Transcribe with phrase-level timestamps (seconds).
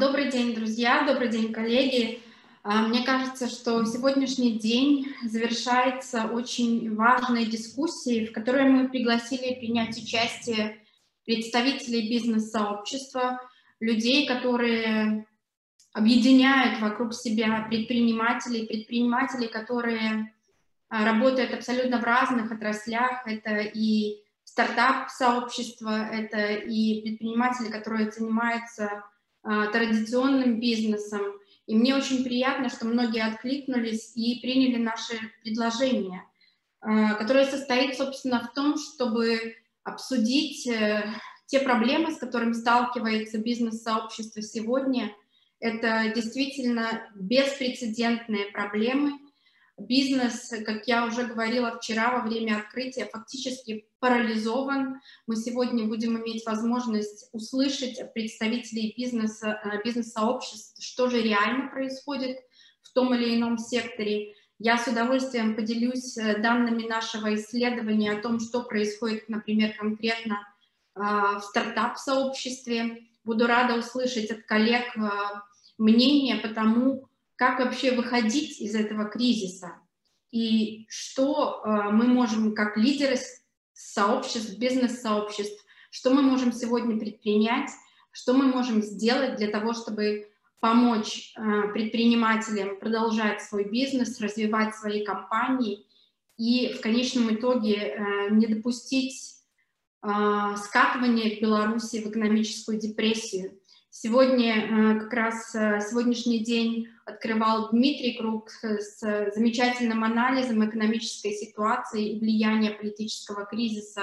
[0.00, 2.22] Добрый день, друзья, добрый день, коллеги.
[2.62, 9.98] А, мне кажется, что сегодняшний день завершается очень важной дискуссией, в которой мы пригласили принять
[9.98, 10.80] участие
[11.26, 13.42] представителей бизнес-сообщества,
[13.78, 15.26] людей, которые
[15.92, 20.32] объединяют вокруг себя предпринимателей, предпринимателей, которые
[20.88, 23.26] а, работают абсолютно в разных отраслях.
[23.26, 29.04] Это и стартап-сообщество, это и предприниматели, которые занимаются
[29.42, 31.22] традиционным бизнесом.
[31.66, 36.24] И мне очень приятно, что многие откликнулись и приняли наше предложение,
[36.80, 41.04] а, которое состоит, собственно, в том, чтобы обсудить э,
[41.46, 45.10] те проблемы, с которыми сталкивается бизнес-сообщество сегодня.
[45.58, 49.12] Это действительно беспрецедентные проблемы–
[49.80, 55.00] Бизнес, как я уже говорила вчера во время открытия, фактически парализован.
[55.26, 62.40] Мы сегодня будем иметь возможность услышать представителей бизнеса, э, бизнес-сообществ, что же реально происходит
[62.82, 64.34] в том или ином секторе.
[64.58, 70.46] Я с удовольствием поделюсь э, данными нашего исследования о том, что происходит, например, конкретно
[70.94, 72.98] э, в стартап-сообществе.
[73.24, 74.94] Буду рада услышать от коллег
[75.78, 77.09] мнение по тому,
[77.40, 79.72] как вообще выходить из этого кризиса
[80.30, 83.16] и что э, мы можем как лидеры
[83.72, 87.70] сообществ, бизнес-сообществ, что мы можем сегодня предпринять,
[88.12, 90.28] что мы можем сделать для того, чтобы
[90.60, 95.86] помочь э, предпринимателям продолжать свой бизнес, развивать свои компании
[96.36, 99.38] и в конечном итоге э, не допустить
[100.02, 103.59] скатывания Беларуси в экономическую депрессию.
[103.92, 109.00] Сегодня как раз сегодняшний день открывал Дмитрий Круг с
[109.34, 114.02] замечательным анализом экономической ситуации и влияния политического кризиса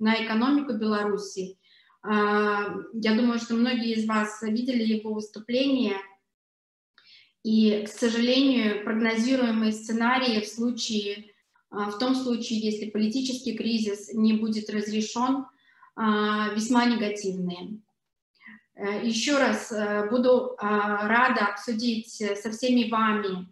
[0.00, 1.56] на экономику Беларуси.
[2.02, 5.98] А, я думаю, что многие из вас видели его выступление.
[7.44, 11.32] И, к сожалению, прогнозируемые сценарии в случае,
[11.70, 15.46] в том случае, если политический кризис не будет разрешен,
[15.96, 17.80] весьма негативные.
[18.78, 23.48] Э, Еще раз э, буду а, рада обсудить со всеми вами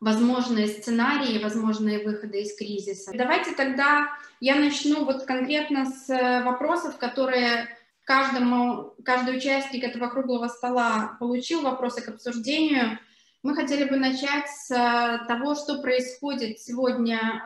[0.00, 3.10] возможные сценарии, возможные выходы из кризиса.
[3.12, 4.08] Давайте тогда
[4.38, 6.08] я начну вот конкретно с
[6.44, 13.00] вопросов, которые каждому, каждый участник этого круглого стола получил вопросы к обсуждению.
[13.42, 17.42] Мы хотели бы начать с э, того, что происходит сегодня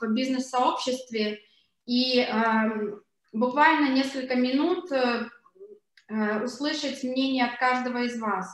[0.00, 1.40] в бизнес-сообществе
[1.86, 2.26] и
[3.34, 5.28] буквально несколько минут э,
[6.08, 8.48] э, услышать мнение от каждого из вас.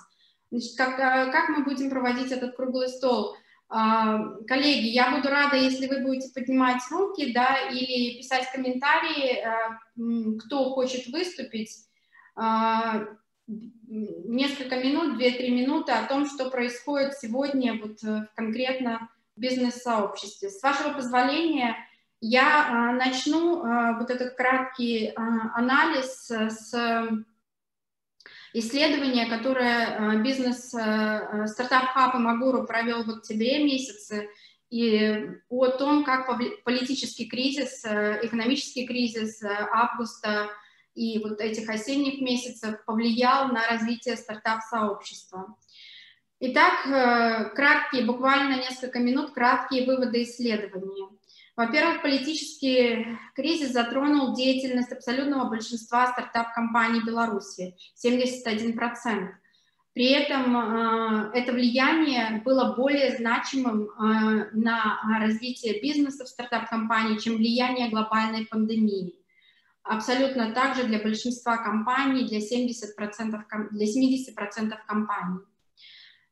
[0.51, 3.37] Значит, как, э, как мы будем проводить этот круглый стол?
[3.73, 4.19] А,
[4.49, 9.45] коллеги, я буду рада, если вы будете поднимать руки, да, или писать комментарии,
[10.41, 11.71] кто хочет выступить.
[12.35, 13.05] А,
[13.47, 17.99] несколько минут, 2-3 минуты о том, что происходит сегодня вот
[18.35, 20.49] конкретно в бизнес-сообществе.
[20.51, 21.77] С вашего позволения,
[22.21, 26.75] я а, начну а, вот этот краткий а, анализ с
[28.53, 30.69] исследования, которое бизнес
[31.51, 34.29] стартап хаб и Магуру провел в октябре месяце,
[34.71, 36.29] и о том, как
[36.65, 39.43] политический кризис, экономический кризис
[39.73, 40.49] августа
[40.95, 45.57] и вот этих осенних месяцев повлиял на развитие стартап-сообщества.
[46.41, 51.09] Итак, краткие, буквально несколько минут, краткие выводы исследования.
[51.61, 59.29] Во-первых, политический кризис затронул деятельность абсолютного большинства стартап-компаний Беларуси, 71%.
[59.93, 67.37] При этом э, это влияние было более значимым э, на развитие бизнеса в стартап-компании, чем
[67.37, 69.17] влияние глобальной пандемии.
[69.83, 75.41] Абсолютно также для большинства компаний, для 70%, для 70% компаний.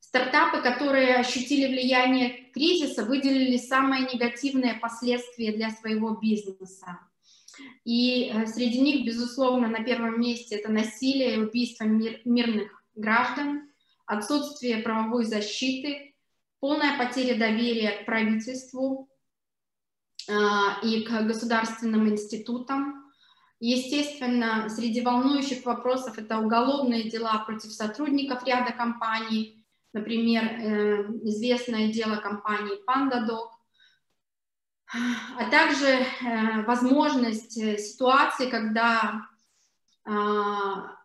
[0.09, 6.97] Стартапы, которые ощутили влияние кризиса, выделили самые негативные последствия для своего бизнеса.
[7.85, 13.69] И э, среди них, безусловно, на первом месте это насилие и убийство мир, мирных граждан,
[14.07, 16.15] отсутствие правовой защиты,
[16.59, 19.11] полная потеря доверия к правительству
[20.27, 20.33] э,
[20.81, 23.11] и к государственным институтам.
[23.59, 29.58] Естественно, среди волнующих вопросов это уголовные дела против сотрудников ряда компаний,
[29.93, 33.49] Например, э, известное дело компании PandaDoc,
[35.37, 39.27] а также э, возможность э, ситуации, когда
[40.05, 40.95] а,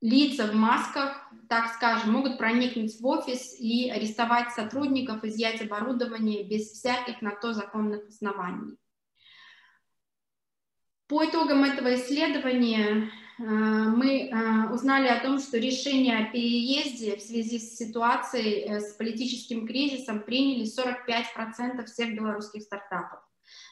[0.00, 6.70] лица в масках, так скажем, могут проникнуть в офис и арестовать сотрудников, изъять оборудование без
[6.72, 8.76] всяких на то законных оснований.
[11.06, 14.30] По итогам этого исследования мы
[14.72, 20.64] узнали о том, что решение о переезде в связи с ситуацией с политическим кризисом приняли
[20.64, 23.20] 45% всех белорусских стартапов.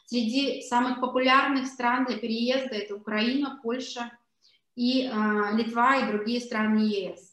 [0.07, 4.13] Среди самых популярных стран для переезда это Украина, Польша
[4.77, 5.11] и
[5.55, 7.33] Литва и другие страны ЕС.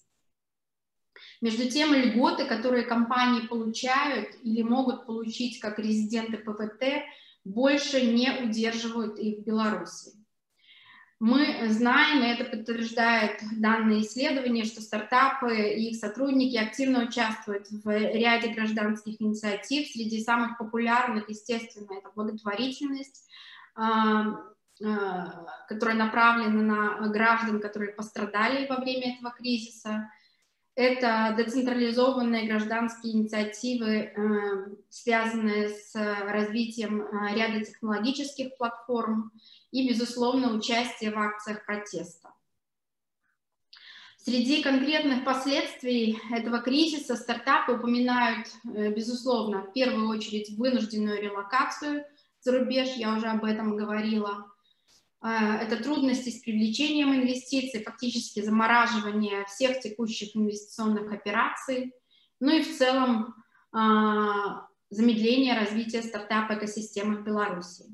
[1.42, 7.04] Между тем, льготы, которые компании получают или могут получить как резиденты ПВТ,
[7.44, 10.13] больше не удерживают их в Беларуси.
[11.21, 17.88] Мы знаем, и это подтверждает данные исследования, что стартапы и их сотрудники активно участвуют в
[17.88, 19.88] ряде гражданских инициатив.
[19.88, 23.29] Среди самых популярных, естественно, это благотворительность,
[23.75, 24.35] а,
[24.83, 30.09] а, которая направлена на граждан, которые пострадали во время этого кризиса.
[30.75, 34.12] Это децентрализованные гражданские инициативы, э,
[34.89, 39.33] связанные с развитием э, ряда технологических платформ
[39.71, 42.29] и, безусловно, участие в акциях протеста.
[44.23, 52.06] Среди конкретных последствий этого кризиса стартапы упоминают, э, безусловно, в первую очередь вынужденную релокацию
[52.39, 54.50] за рубеж, я уже об этом говорила,
[55.21, 61.94] это трудности с привлечением инвестиций, фактически замораживание всех текущих инвестиционных операций,
[62.39, 63.35] ну и в целом
[63.71, 67.85] а, замедление развития стартап-экосистемы в Беларуси.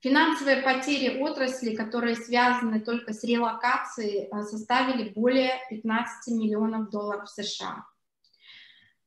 [0.00, 7.86] Финансовые потери отрасли, которые связаны только с релокацией, а, составили более 15 миллионов долларов США.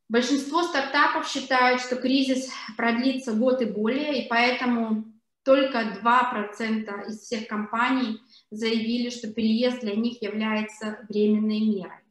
[0.09, 5.05] Большинство стартапов считают, что кризис продлится год и более, и поэтому
[5.43, 8.19] только 2% из всех компаний
[8.51, 12.03] заявили, что переезд для них является временной мерой.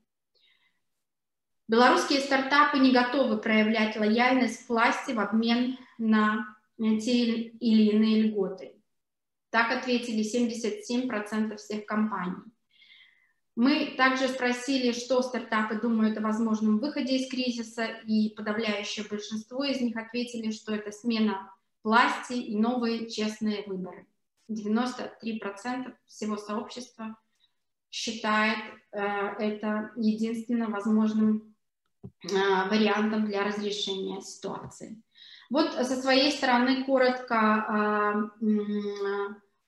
[1.69, 8.73] Белорусские стартапы не готовы проявлять лояльность к власти в обмен на те или иные льготы.
[9.51, 12.43] Так ответили 77% всех компаний.
[13.55, 19.81] Мы также спросили, что стартапы думают о возможном выходе из кризиса, и подавляющее большинство из
[19.81, 21.53] них ответили, что это смена
[21.89, 24.07] власти и новые честные выборы.
[24.51, 27.17] 93% всего сообщества
[27.91, 28.59] считает
[28.93, 31.55] э, это единственным возможным
[32.05, 32.09] э,
[32.69, 35.03] вариантом для разрешения ситуации.
[35.49, 38.49] Вот со своей стороны коротко э,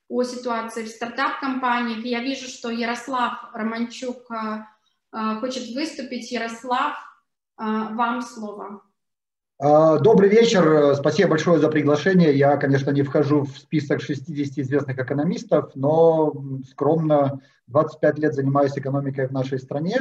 [0.07, 2.05] о ситуации в стартап-компаниях.
[2.05, 4.65] Я вижу, что Ярослав Романчук э,
[5.13, 6.31] э хочет выступить.
[6.31, 6.93] Ярослав,
[7.57, 7.63] э,
[7.95, 8.83] вам слово.
[9.63, 12.35] А, добрый вечер, спасибо большое за приглашение.
[12.35, 16.33] Я, конечно, не вхожу в список 60 известных экономистов, но
[16.67, 19.99] скромно 25 лет занимаюсь экономикой в нашей стране,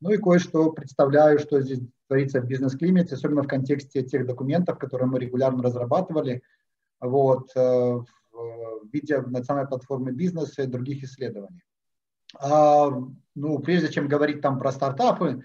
[0.00, 1.78] ну и кое-что представляю, что здесь
[2.08, 6.42] творится в бизнес-климате, особенно в контексте тех документов, которые мы регулярно разрабатывали
[7.00, 11.62] вот, э, в виде национальной платформы бизнеса и других исследований.
[12.36, 12.90] А,
[13.36, 15.44] ну, прежде чем говорить там про стартапы,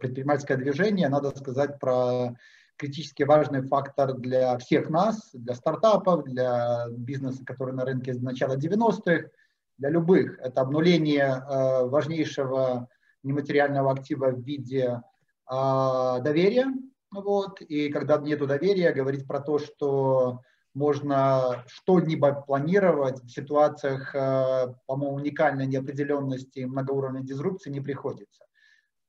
[0.00, 2.34] предпринимательское движение, надо сказать про
[2.76, 8.56] критически важный фактор для всех нас, для стартапов, для бизнеса, который на рынке с начала
[8.56, 9.30] 90-х,
[9.78, 10.38] для любых.
[10.38, 12.88] Это обнуление а, важнейшего
[13.22, 15.02] нематериального актива в виде
[15.46, 16.66] а, доверия.
[17.12, 17.60] Вот.
[17.60, 20.40] И когда нет доверия, говорить про то, что
[20.74, 28.44] можно что-либо планировать в ситуациях, по-моему, уникальной неопределенности и многоуровневой дизрупции не приходится.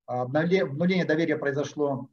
[0.06, 2.10] Обнуление доверия произошло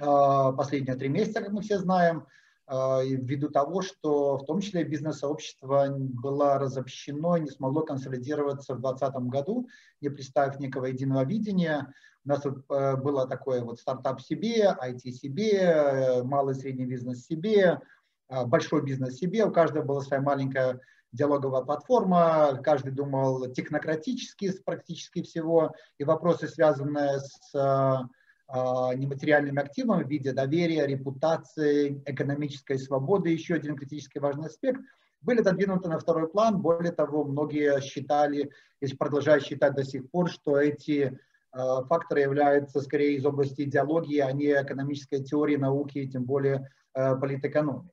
[0.00, 2.26] а, последние три месяца, как мы все знаем,
[2.66, 9.14] а, ввиду того, что в том числе бизнес-сообщество было разобщено не смогло консолидироваться в 2020
[9.28, 9.68] году,
[10.00, 11.92] не представив некого единого видения.
[12.24, 17.24] У нас вот э, было такое вот стартап себе, IT себе, малый и средний бизнес
[17.24, 17.80] себе,
[18.28, 19.44] а, большой бизнес себе.
[19.44, 20.80] У каждого была своя маленькая
[21.12, 28.06] диалоговая платформа, каждый думал технократически с практически всего, и вопросы, связанные с а,
[28.46, 34.80] а, нематериальными активами в виде доверия, репутации, экономической свободы, еще один критически важный аспект,
[35.20, 36.60] были отодвинуты на второй план.
[36.60, 38.50] Более того, многие считали,
[38.80, 41.18] если продолжают считать до сих пор, что эти
[41.50, 47.88] а, факторы являются скорее из области идеологии, а не экономической теории науки, тем более политэкономии.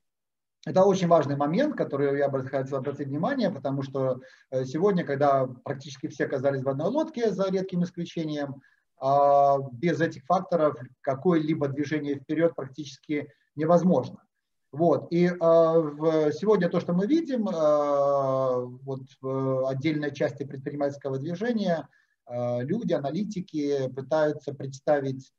[0.66, 4.22] Это очень важный момент, который я бы хотел обратить внимание, потому что
[4.52, 8.62] э, сегодня, когда практически все оказались в одной лодке, за редким исключением,
[9.00, 14.24] а, без этих факторов какое-либо движение вперед практически невозможно.
[14.72, 15.08] Вот.
[15.12, 21.88] И а, сегодня то, что мы видим а, вот в отдельной части предпринимательского движения,
[22.30, 25.32] люди, аналитики пытаются представить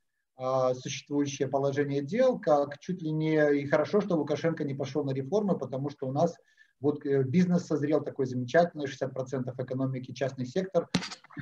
[0.74, 5.58] существующее положение дел, как чуть ли не и хорошо, что Лукашенко не пошел на реформы,
[5.58, 6.36] потому что у нас
[6.80, 10.88] Вот бизнес созрел такой замечательный, 60% экономики частный сектор.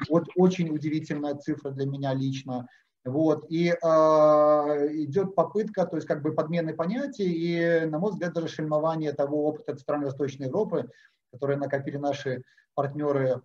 [0.08, 2.66] Вот очень удивительная цифра для меня лично.
[3.06, 8.32] Вот, и э, идет попытка, то есть как бы подмены понятий и, на мой взгляд,
[8.32, 10.90] даже шельмование того опыта стран Восточной Европы,
[11.30, 12.42] которые накопили наши
[12.74, 13.40] партнеры э,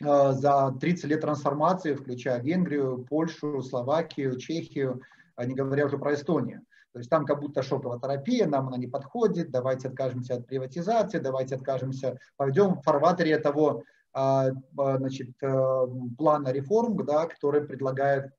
[0.00, 5.00] за 30 лет трансформации, включая Венгрию, Польшу, Словакию, Чехию,
[5.38, 6.62] не говоря уже про Эстонию.
[6.92, 11.18] То есть там как будто шоковая терапия, нам она не подходит, давайте откажемся от приватизации,
[11.18, 13.82] давайте откажемся, пойдем в фарватере того
[14.14, 15.86] значит, э,
[16.16, 18.30] плана реформ, да, который предлагает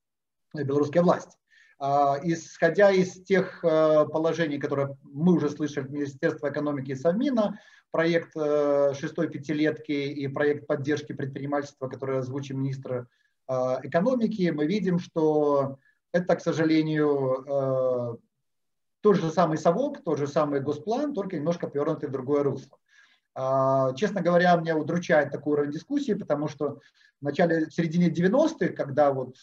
[0.53, 1.38] белорусская власть.
[2.24, 7.59] Исходя из тех э, положений, которые мы уже слышали от Министерства экономики и Совмина,
[7.95, 13.07] проект э, шестой пятилетки и проект поддержки предпринимательства, который озвучил министр
[13.47, 15.77] э, экономики, мы видим, что
[16.11, 18.19] это, к сожалению,
[18.99, 22.77] тот же самый совок, тот же самый госплан, только немножко повернутый в другое русло.
[23.33, 26.79] А, честно говоря, меня удручает такой уровень дискуссии, потому что
[27.21, 29.37] в начале, в середине 90-х, когда вот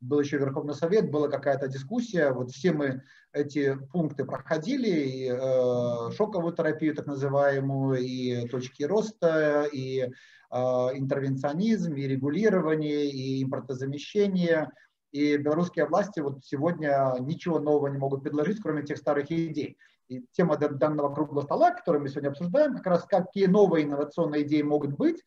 [0.00, 6.10] был еще Верховный Совет, была какая-то дискуссия, вот все мы эти пункты проходили, и э,
[6.16, 14.70] шоковую терапию так называемую, и точки роста, и э, интервенционизм, и регулирование, и импортозамещение,
[15.12, 19.78] и белорусские власти вот сегодня ничего нового не могут предложить, кроме тех старых идей.
[20.08, 24.62] И тема данного круглого стола, который мы сегодня обсуждаем, как раз какие новые инновационные идеи
[24.62, 25.24] могут быть,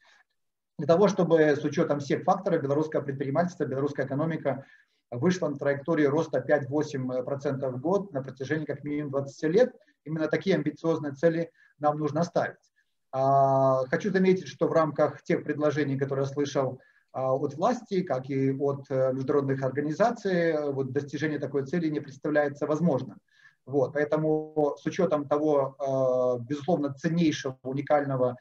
[0.80, 4.66] для того, чтобы с учетом всех факторов белорусское предпринимательство, белорусская экономика
[5.12, 9.76] вышла на траекторию роста 5-8% в год на протяжении как минимум 20 лет.
[10.06, 12.72] Именно такие амбициозные цели нам нужно ставить.
[13.12, 16.80] А, хочу заметить, что в рамках тех предложений, которые я слышал
[17.12, 22.68] а, от власти, как и от э, международных организаций, вот достижение такой цели не представляется
[22.68, 23.18] возможным.
[23.66, 28.38] Вот, поэтому с учетом того, а, безусловно, ценнейшего, уникального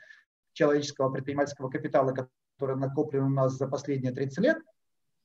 [0.58, 4.58] человеческого предпринимательского капитала, который накоплен у нас за последние 30 лет,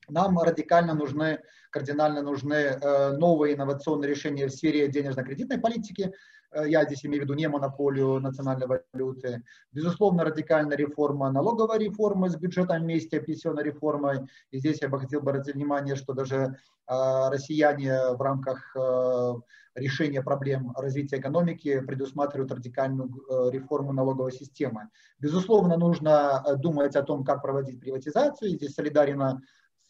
[0.09, 6.13] нам радикально нужны, кардинально нужны э, новые инновационные решения в сфере денежно-кредитной политики.
[6.51, 9.43] Э, я здесь имею в виду не монополию национальной валюты.
[9.71, 14.27] Безусловно, радикальная реформа налоговой реформы с бюджетом вместе, пенсионной реформой.
[14.51, 18.75] И здесь я бы хотел обратить внимание, что даже э, россияне в рамках
[19.75, 23.09] решения проблем развития экономики предусматривают радикальную
[23.49, 24.89] реформу налоговой системы.
[25.17, 28.51] Безусловно, нужно думать о том, как проводить приватизацию.
[28.51, 29.37] Здесь солидарен с э,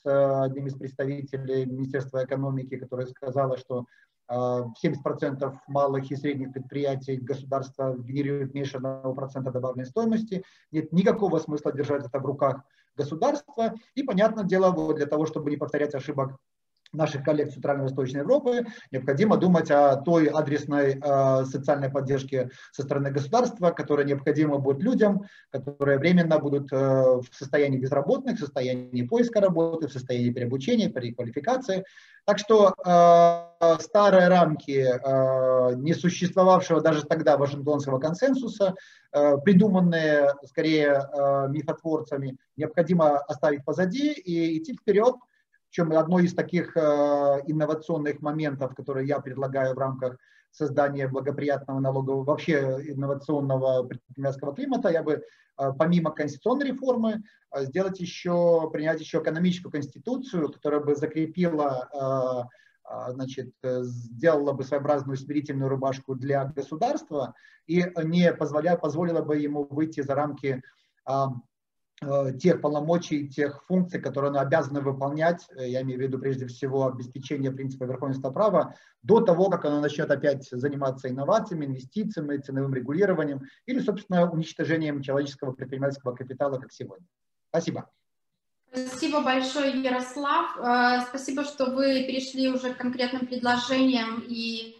[0.05, 3.85] одним из представителей Министерства экономики, который сказала, что
[4.31, 10.43] 70% малых и средних предприятий государства генерирует меньше 1% добавленной стоимости.
[10.71, 12.63] Нет никакого смысла держать это в руках
[12.95, 13.73] государства.
[13.95, 16.37] И, понятное дело, для того, чтобы не повторять ошибок
[16.93, 23.71] наших коллег Центрально-Восточной Европы, необходимо думать о той адресной э, социальной поддержке со стороны государства,
[23.71, 29.87] которая необходима будет людям, которые временно будут э, в состоянии безработных, в состоянии поиска работы,
[29.87, 31.83] в состоянии переобучения, переквалификации.
[32.25, 38.75] Так что э, старые рамки э, не существовавшего даже тогда Вашингтонского консенсуса,
[39.11, 45.15] э, придуманные скорее э, мифотворцами, необходимо оставить позади и идти вперед–
[45.73, 46.79] чем одно из таких э,
[47.47, 50.17] инновационных моментов, которые я предлагаю в рамках
[50.51, 57.99] создания благоприятного налогового, вообще инновационного предпринимательского климата, я бы э, помимо конституционной реформы э, сделать
[57.99, 62.49] еще, принять еще экономическую конституцию, которая бы закрепила
[63.07, 67.33] значит, сделала бы своеобразную смирительную рубашку для государства
[67.65, 70.61] и не позволя, позволила бы ему выйти за рамки
[72.39, 76.87] тех полномочий, тех функций, которые она обязана выполнять, э, я имею в виду прежде всего
[76.87, 83.41] обеспечение принципа верховенства права, до того, как она начнет опять заниматься инновациями, инвестициями, ценовым регулированием
[83.65, 87.05] или, собственно, уничтожением человеческого предпринимательского капитала, как сегодня.
[87.49, 87.89] Спасибо.
[88.71, 90.57] Спасибо большое, Ярослав.
[90.57, 94.77] Э, спасибо, что вы перешли уже к конкретным предложениям и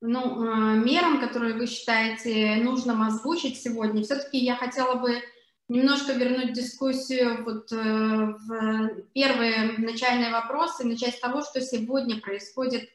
[0.00, 4.02] ну, мерам, которые вы считаете нужным озвучить сегодня.
[4.02, 5.22] Все-таки я хотела бы
[5.68, 12.88] немножко вернуть дискуссию вот э, в первые начальные вопросы, начать с того, что сегодня происходит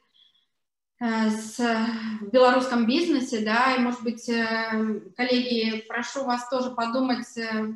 [1.00, 7.26] э, с, в белорусском бизнесе, да, и, может быть, э, коллеги, прошу вас тоже подумать,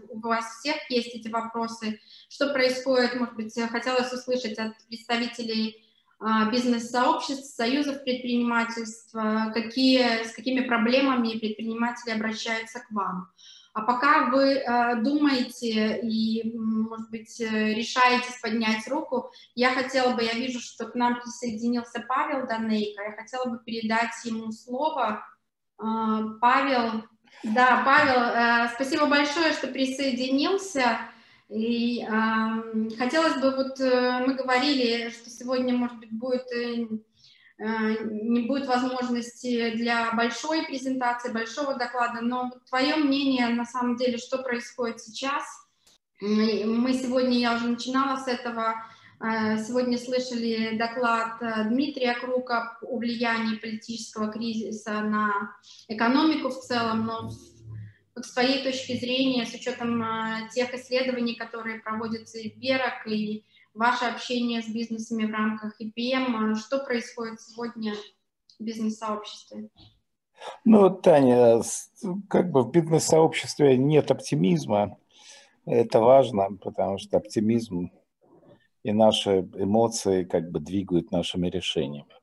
[0.09, 2.01] у вас всех есть эти вопросы,
[2.31, 5.83] что происходит, может быть, хотелось услышать от представителей
[6.51, 13.31] бизнес-сообществ, союзов предпринимательства, какие, с какими проблемами предприниматели обращаются к вам.
[13.77, 20.23] А пока вы э, думаете и, может быть, э, решаетесь поднять руку, я хотела бы,
[20.23, 25.27] я вижу, что к нам присоединился Павел Данейко, я хотела бы передать ему слово.
[25.79, 25.85] Э,
[26.41, 27.05] Павел,
[27.43, 30.99] Да, Павел, спасибо большое, что присоединился.
[31.51, 36.47] И э, хотелось бы, вот э, мы говорили, что сегодня, может быть, будет
[37.59, 44.39] не будет возможности для большой презентации, большого доклада, но твое мнение на самом деле, что
[44.39, 45.45] происходит сейчас?
[46.21, 48.75] Мы сегодня, я уже начинала с этого,
[49.21, 55.57] э, сегодня слышали доклад Дмитрия Крука о влиянии политического кризиса на
[55.89, 57.31] экономику в целом, но
[58.17, 63.07] вот с твоей точки зрения, с учетом э, тех исследований, которые проводятся и в Берок,
[63.07, 63.45] и
[63.77, 67.95] ваше общение с бизнесами в рамках EPM, э, что происходит сегодня
[68.59, 69.69] в бизнес-сообществе?
[70.65, 71.63] Ну, Таня,
[72.29, 74.97] как бы в бизнес-сообществе нет оптимизма.
[75.65, 77.91] Это важно, потому что оптимизм
[78.83, 82.15] и наши эмоции как бы двигают нашими решениями.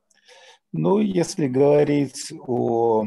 [0.72, 3.06] Ну, если говорить о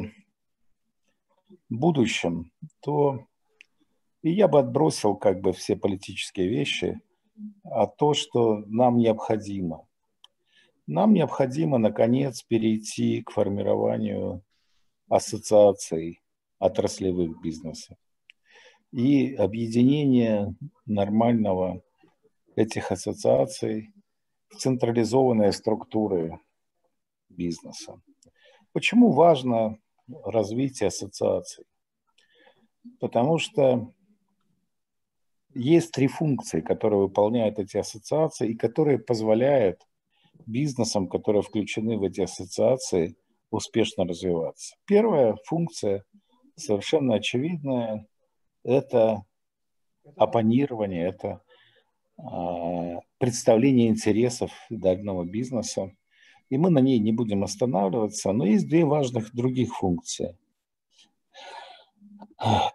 [1.68, 3.26] будущем, то
[4.22, 7.00] и я бы отбросил как бы все политические вещи,
[7.64, 9.86] а то, что нам необходимо.
[10.86, 14.42] Нам необходимо, наконец, перейти к формированию
[15.08, 16.22] ассоциаций
[16.58, 17.96] отраслевых бизнесов
[18.92, 20.54] и объединение
[20.86, 21.82] нормального
[22.54, 23.92] этих ассоциаций
[24.48, 26.38] в централизованные структуры
[27.28, 28.00] бизнеса.
[28.72, 29.78] Почему важно
[30.24, 31.64] развития ассоциаций.
[33.00, 33.92] Потому что
[35.56, 39.80] есть три функции, которые выполняют эти ассоциации и которые позволяют
[40.46, 43.16] бизнесам, которые включены в эти ассоциации,
[43.50, 44.76] успешно развиваться.
[44.86, 46.04] Первая функция,
[46.56, 48.06] совершенно очевидная,
[48.64, 49.24] это
[50.16, 51.40] оппонирование, это
[52.18, 55.92] э, представление интересов данного бизнеса
[56.48, 60.36] и мы на ней не будем останавливаться, но есть две важных других функции.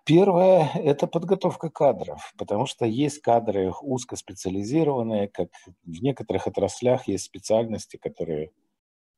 [0.05, 5.49] Первое– это подготовка кадров, потому что есть кадры узкоспециализированные, как
[5.83, 8.51] в некоторых отраслях есть специальности, которые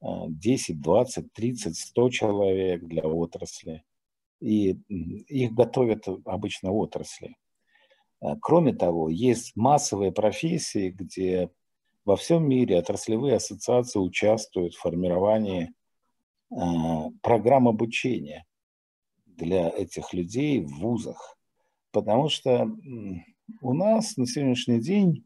[0.02, 3.84] 10, 20, 30, 100 человек для отрасли,
[4.41, 7.38] и их готовят обычно отрасли.
[8.41, 11.50] Кроме того, есть массовые профессии, где
[12.04, 15.72] во всем мире отраслевые ассоциации участвуют в формировании
[16.52, 16.56] э,
[17.22, 18.46] программ обучения
[19.38, 21.38] для этих людей в вузах.
[21.91, 22.67] Потому что
[23.62, 25.26] у нас на сегодняшний день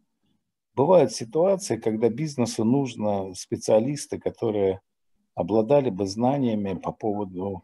[0.75, 4.81] бывают ситуации, когда бизнесу нужно специалисты, которые
[5.35, 7.63] обладали бы знаниями по поводу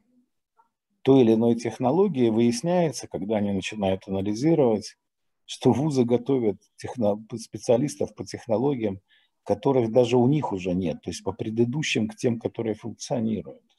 [1.01, 2.29] той или иной технологии.
[2.29, 4.97] Выясняется, когда они начинают анализировать,
[5.45, 7.23] что вузы готовят техно...
[7.37, 8.99] специалистов по технологиям,
[9.43, 13.72] которых даже у них уже нет, то есть по предыдущим к тем, которые функционируют.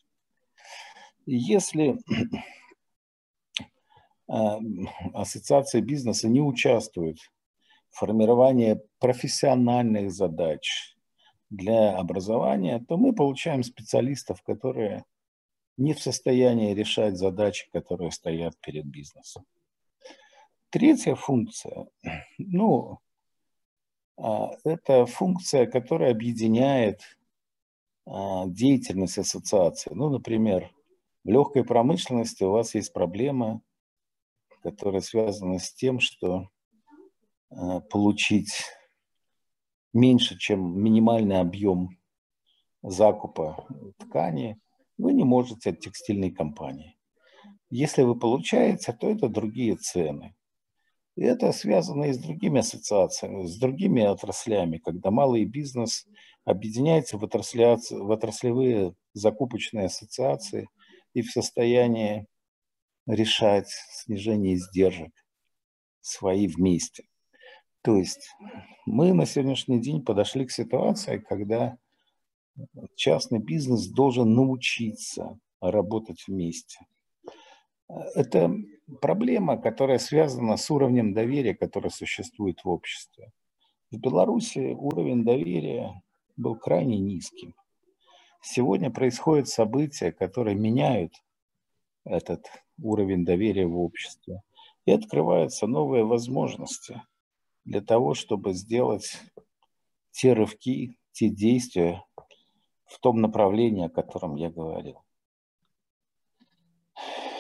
[1.27, 1.99] Если
[4.29, 4.59] а,
[5.15, 7.19] ассоциация бизнеса не участвует
[7.91, 10.97] в формировании профессиональных задач
[11.51, 15.05] для образования, то мы получаем специалистов, которые
[15.77, 19.45] не в состоянии решать задачи, которые стоят перед бизнесом.
[20.71, 21.87] Третья функция,
[22.39, 22.99] ну,
[24.17, 27.01] а, это функция, которая объединяет
[28.07, 29.93] а, деятельность ассоциации.
[29.95, 30.74] Ну, например,
[31.25, 33.63] в легкой промышленности у вас есть проблема,
[34.63, 36.49] которая связана с тем, что
[37.51, 38.53] а, получить
[39.93, 41.91] меньше, чем минимальный объем
[42.83, 43.67] закупа
[43.99, 44.59] ткани,
[44.99, 46.97] вы не можете от текстильной компании.
[47.71, 50.35] Если вы получаете, то это другие цены.
[51.17, 56.07] И это связано и с другими ассоциациями, с другими отраслями, когда малый бизнес
[56.45, 60.69] объединяется в, отрасли, в отраслевые закупочные ассоциации
[61.15, 62.27] и в состоянии
[63.07, 65.13] решать снижение издержек
[66.01, 67.05] свои вместе.
[67.83, 68.31] То есть
[68.87, 71.79] мы на сегодняшний день подошли к ситуации, когда
[72.97, 76.81] частный бизнес должен научиться работать вместе.
[78.15, 78.55] Это
[79.01, 83.33] проблема, которая связана с уровнем доверия, который существует в обществе.
[83.91, 86.03] В Беларуси уровень доверия
[86.37, 87.55] был крайне низким.
[88.47, 91.15] Сегодня происходят события, которые меняют
[92.05, 92.45] этот
[92.79, 94.43] уровень доверия в обществе.
[94.85, 97.01] И открываются новые возможности
[97.65, 99.17] для того, чтобы сделать
[100.11, 102.05] те рывки, те действия
[102.85, 105.01] в том направлении, о котором я говорил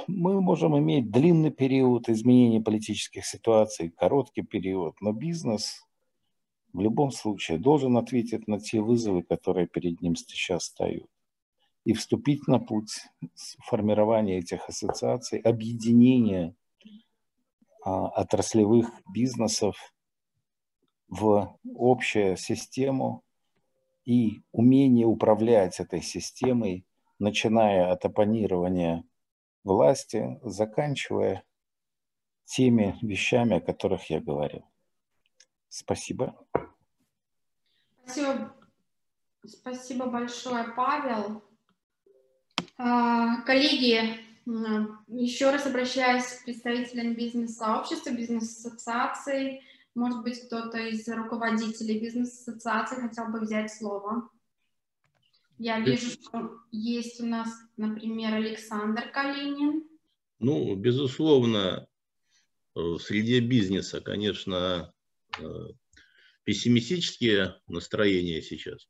[0.06, 5.86] мы можем иметь длинный период изменения политических ситуаций, короткий период, но бизнес
[6.74, 11.08] в любом случае должен ответить на те вызовы, которые перед ним сейчас стоят.
[11.84, 13.06] и вступить на путь
[13.58, 16.56] формирования этих ассоциаций, объединения
[17.84, 19.76] а, отраслевых бизнесов
[21.08, 23.22] в общую систему
[24.06, 26.86] и умение управлять этой системой,
[27.18, 29.04] начиная от оппонирования
[29.62, 31.44] власти, заканчивая
[32.46, 34.64] теми вещами, о которых я говорил.
[35.68, 36.34] Спасибо.
[38.04, 38.54] Спасибо,
[39.46, 41.42] Спасибо большое, Павел.
[42.78, 44.20] А, коллеги,
[45.08, 49.62] еще раз обращаюсь к представителям бизнес-сообщества, бизнес-ассоциаций.
[49.94, 54.28] Может быть, кто-то из руководителей бизнес-ассоциаций хотел бы взять слово.
[55.58, 59.84] Я вижу, что есть у нас, например, Александр Калинин.
[60.40, 61.86] Ну, безусловно,
[62.74, 64.92] в среде бизнеса, конечно,
[65.38, 65.44] э,
[66.44, 68.86] пессимистические настроения сейчас.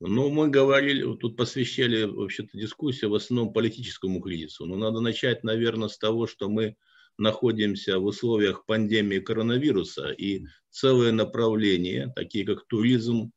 [0.00, 4.66] Но мы говорили, тут посвящали вообще-то дискуссию в основном политическому кризису.
[4.66, 6.76] Но надо начать, наверное, с того, что мы
[7.18, 13.30] находимся в условиях пандемии коронавируса и целое направление, такие как туризм,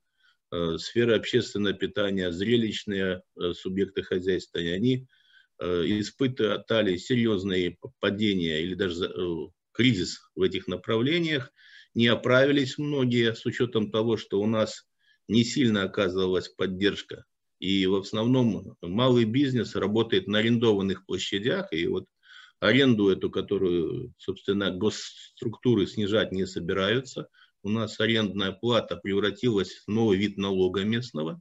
[0.52, 5.08] э, сфера общественного питания, зрелищные э, субъекты хозяйства, они
[5.60, 9.08] э, испытали серьезные падения или даже
[9.72, 11.52] кризис в этих направлениях,
[11.96, 14.86] не оправились многие с учетом того, что у нас
[15.28, 17.26] не сильно оказывалась поддержка.
[17.60, 22.06] И в основном малый бизнес работает на арендованных площадях, и вот
[22.60, 27.30] аренду эту, которую, собственно, госструктуры снижать не собираются,
[27.64, 31.40] у нас арендная плата превратилась в новый вид налога местного,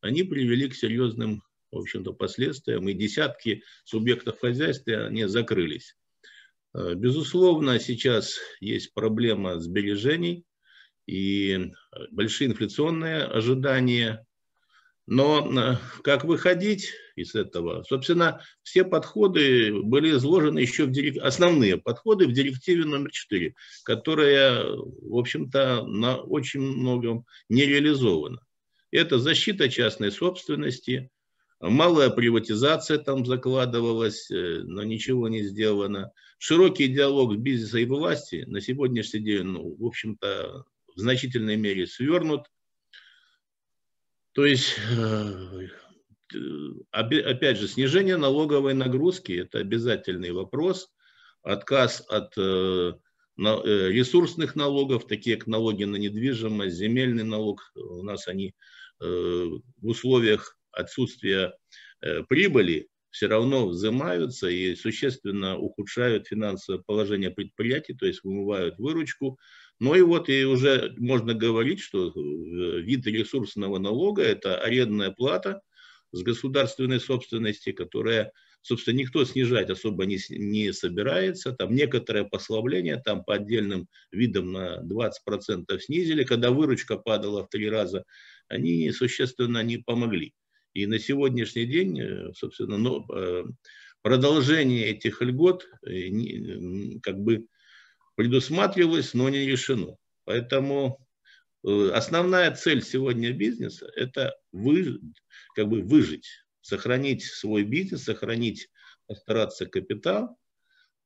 [0.00, 5.96] они привели к серьезным, в общем-то, последствиям, и десятки субъектов хозяйства не закрылись.
[6.76, 10.44] Э, безусловно, сейчас есть проблема сбережений,
[11.06, 11.70] и э,
[12.10, 14.26] большие инфляционные ожидания.
[15.06, 17.82] Но э, как выходить из этого?
[17.84, 21.18] Собственно, все подходы были изложены еще в директ...
[21.18, 28.40] основные подходы в директиве номер 4, которая, в общем-то, на очень многом не реализована.
[28.90, 31.10] Это защита частной собственности,
[31.60, 36.12] малая приватизация там закладывалась, э, но ничего не сделано.
[36.38, 40.64] Широкий диалог бизнеса и власти на сегодняшний день, ну, в общем-то,
[40.94, 42.46] в значительной мере свернут.
[44.32, 45.68] То есть, э,
[46.90, 50.90] опять же, снижение налоговой нагрузки– это обязательный вопрос.
[51.42, 52.92] Отказ от э,
[53.38, 58.54] ресурсных налогов, такие как налоги на недвижимость, земельный налог, у нас они
[58.98, 61.54] в условиях отсутствия
[62.28, 69.38] прибыли все равно взимаются и существенно ухудшают финансовое положение предприятий, то есть вымывают выручку.
[69.80, 72.12] Ну и вот и уже можно говорить, что э,
[72.82, 75.62] вид ресурсного налога– это арендная плата
[76.12, 81.52] с государственной собственности, которая, собственно, никто снижать особо не, не собирается.
[81.52, 86.22] Там некоторое послабление, там по отдельным видам на 20% снизили.
[86.22, 88.04] Когда выручка падала в три раза,
[88.48, 90.34] они существенно не помогли.
[90.76, 93.44] И на сегодняшний день, э, собственно, ну, э,
[94.02, 95.66] продолжение этих льгот
[97.02, 97.46] как бы
[98.14, 99.96] предусматривалось, но не решено.
[100.24, 100.98] Поэтому
[101.64, 105.00] э, основная цель сегодня бизнеса– это вы,
[105.54, 106.28] как бы выжить,
[106.60, 108.68] сохранить свой бизнес, сохранить,
[109.06, 110.36] постараться капитал,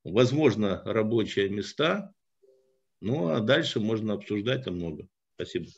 [0.02, 2.12] возможно, рабочие места,
[3.00, 5.08] ну а дальше можно обсуждать о многом.
[5.36, 5.68] Спасибо.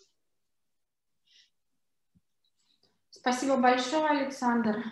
[3.13, 4.85] Спасибо большое, Александр.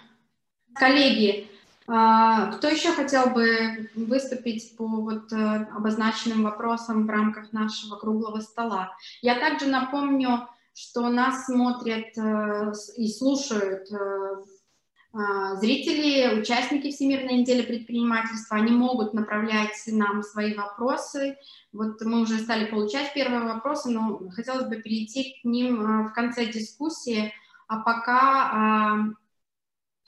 [0.74, 1.50] Коллеги,
[1.86, 5.36] а, кто еще хотел бы выступить по вот э,
[5.74, 8.94] обозначенным вопросам в рамках нашего круглого стола?
[9.22, 14.44] Я также напомню, что нас смотрят э, и слушают э,
[15.12, 21.38] а, зрители, участники Всемирной недели предпринимательства, они могут направлять нам свои вопросы.
[21.72, 26.46] Вот мы уже стали получать первые вопросы, но хотелось бы перейти к ним в конце
[26.46, 27.32] дискуссии,
[27.70, 28.98] а пока а,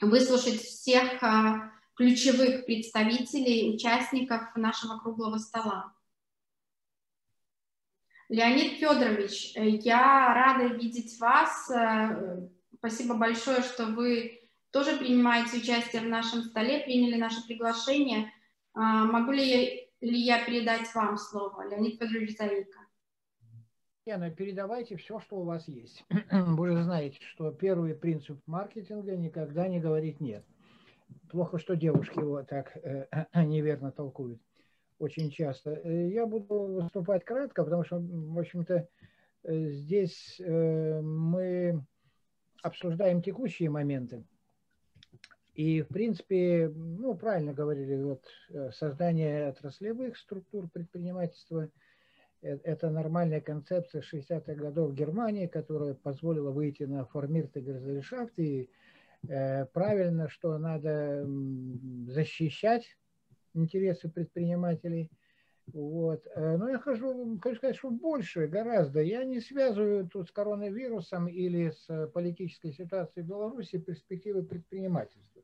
[0.00, 5.94] выслушать всех а, ключевых представителей, участников нашего круглого стола.
[8.28, 11.70] Леонид Федорович, я рада видеть вас.
[12.78, 18.32] Спасибо большое, что вы тоже принимаете участие в нашем столе, приняли наше приглашение.
[18.74, 22.81] А, могу ли, я передать вам слово, Леонид Федорович Заика?
[24.04, 26.04] Лена, передавайте все, что у вас есть.
[26.32, 30.44] Вы же знаете, что первый принцип маркетинга– никогда не говорить «нет».
[31.30, 33.06] Плохо, что девушки его так э,
[33.44, 34.42] неверно толкуют
[34.98, 35.70] очень часто.
[35.84, 36.46] Э, я буду
[36.80, 38.88] выступать кратко, потому что, в общем-то,
[39.44, 41.84] э, здесь э, мы
[42.60, 44.24] обсуждаем текущие моменты.
[45.54, 48.24] И, в принципе, ну, правильно говорили, вот
[48.74, 51.70] создание отраслевых структур предпринимательства–
[52.42, 58.38] это нормальная концепция 60-х годов Германии, которая позволила выйти на формирты Герзельшафт.
[58.38, 58.68] И
[59.28, 61.26] э, правильно, что надо
[62.08, 62.98] защищать
[63.54, 65.10] интересы предпринимателей–
[65.66, 66.26] вот.
[66.34, 69.00] Э, но я хожу, хочу сказать, что больше, гораздо.
[69.00, 75.42] Я не связываю тут с коронавирусом или с политической ситуацией в Беларуси перспективы предпринимательства.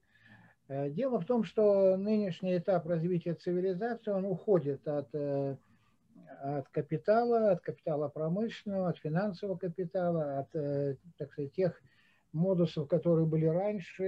[0.69, 5.57] Э, дело в том, что нынешний этап развития цивилизации, он уходит от, э,
[6.43, 10.53] от капитала, от капитала промышленного, от финансового капитала, от,
[11.17, 11.81] так сказать, тех
[12.33, 14.05] модусов, которые были раньше.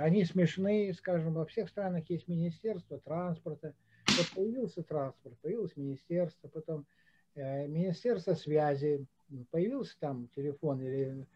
[0.00, 3.74] Они смешные, скажем, во всех странах есть министерство транспорта,
[4.08, 6.86] вот появился транспорт, появилось министерство, потом
[7.34, 9.06] э, министерство связи,
[9.50, 11.26] появился там телефон или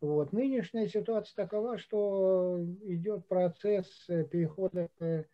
[0.00, 5.24] вот нынешняя ситуация такова, что идет процесс э, перехода к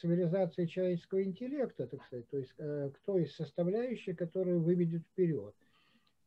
[0.00, 5.54] цивилизации человеческого интеллекта, так сказать, то есть э, к той составляющей, которая выведет вперед.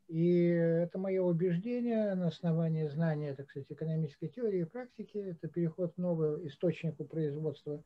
[0.08, 5.94] И это мое убеждение на основании знания, так сказать, экономической теории и практики, это переход
[5.94, 7.84] к новому источнику производства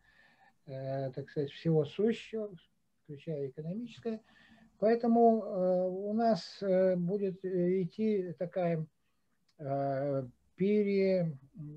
[0.67, 2.51] Э, так сказать, всего сущего,
[3.03, 4.19] включая экономическое.
[4.79, 6.61] Поэтому э, у нас
[6.97, 8.85] будет идти такая
[10.55, 11.35] пере,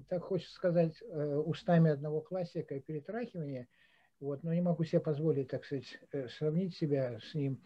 [0.09, 3.69] так хочется сказать, устами одного классика, перетрахивание,
[4.21, 5.99] вот, но не могу себе позволить, так сказать,
[6.39, 7.61] сравнить себя с ним,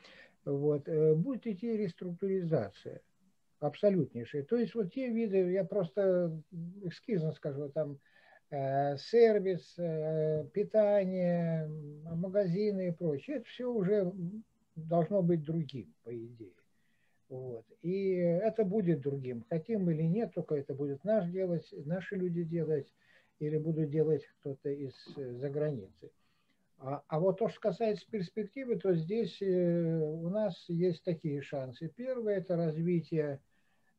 [0.44, 3.02] вот, будет идти реструктуризация
[3.60, 4.44] абсолютнейшая.
[4.44, 6.40] То есть вот те виды, я просто
[6.82, 7.98] эскизно скажу, там
[8.56, 11.66] Э, сервис, э, питание,
[12.14, 14.12] магазины и прочее, это все уже
[14.76, 16.54] должно быть другим, по идее.
[17.28, 17.64] Вот.
[17.82, 19.44] И это будет другим.
[19.48, 22.86] Хотим или нет, только это будет наш делать, наши люди делать,
[23.40, 26.10] или будут делать кто-то из э, за границы.
[26.78, 31.88] А, а вот то, что касается перспективы, то здесь у нас есть такие шансы.
[31.88, 33.40] Первое– это развитие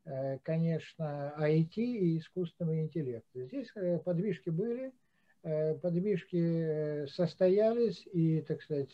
[0.06, 3.44] Э, конечно, IT и искусственного интеллекта.
[3.46, 4.94] Здесь э, подвижки были,
[5.42, 8.94] э, подвижки состоялись, и, так сказать,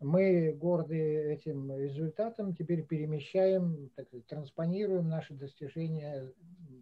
[0.00, 6.32] мы горды этим результатом, теперь перемещаем, так сказать, транспонируем наши достижения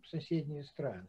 [0.03, 1.09] в соседние страны.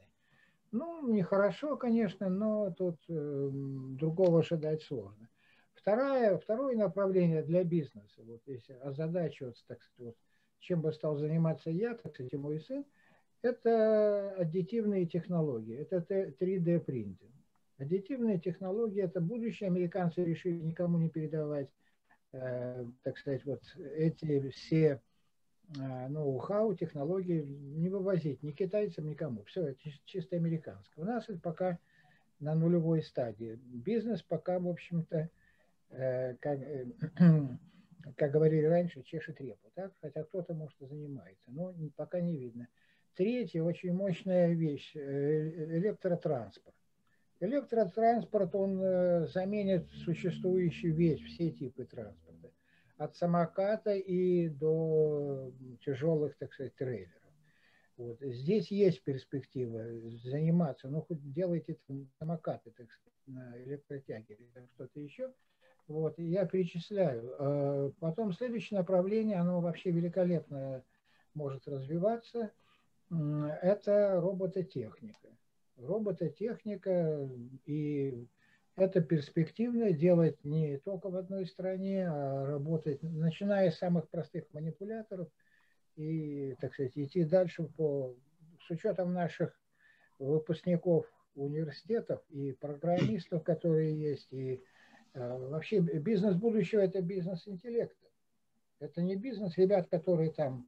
[0.73, 5.29] Ну, нехорошо, конечно, но тут э, другого ожидать сложно.
[5.75, 10.17] Второе, второе направление для бизнеса, вот если озадачиваться, так сказать, вот,
[10.57, 12.83] чем бы стал заниматься я, так сказать, и мой сын,
[13.43, 17.31] это аддитивные технологии, это 3D принтинг.
[17.77, 19.67] Аддитивные технологии– это будущее.
[19.67, 21.69] Американцы решили никому не передавать,
[22.31, 23.61] э, так сказать, вот
[23.93, 25.01] эти все
[26.09, 29.43] ноу-хау, технологии не вывозить ни китайцам, никому.
[29.45, 31.03] Все, это чисто американское.
[31.03, 31.79] У нас это пока
[32.39, 33.59] на нулевой стадии.
[33.63, 35.29] Бизнес пока, в общем-то,
[35.89, 36.85] э, как, э,
[38.17, 39.93] как говорили раньше, чешет репу, так?
[40.01, 42.67] хотя кто-то, может, и занимается, но пока не видно.
[43.15, 44.99] Третья очень мощная вещь э,–
[45.77, 46.75] электротранспорт.
[47.39, 52.32] Электротранспорт, он э, заменит существующий весь, все типы транспорта.
[53.03, 55.51] От самоката и до
[55.85, 57.21] тяжелых, так сказать, трейлеров.
[57.97, 58.17] Вот.
[58.21, 59.83] Здесь есть перспектива
[60.23, 65.33] заниматься, ну хоть делайте там самокаты, так сказать, на электротяге или что-то еще–
[65.87, 67.35] вот, и я перечисляю.
[67.37, 70.83] Э, потом следующее направление, оно вообще великолепно
[71.33, 72.51] может развиваться,
[73.09, 75.29] это робототехника.
[75.77, 77.29] Робототехника,
[77.65, 78.27] и
[78.75, 85.27] это перспективно делать не только в одной стране, а работать, начиная с самых простых манипуляторов
[85.95, 88.15] и, так сказать, идти дальше по,
[88.65, 89.57] с учетом наших
[90.19, 91.05] выпускников
[91.35, 94.63] университетов и программистов, которые есть, и
[95.13, 98.07] Э, вообще бизнес будущего– это бизнес интеллекта.
[98.79, 100.67] Это не бизнес ребят, которые там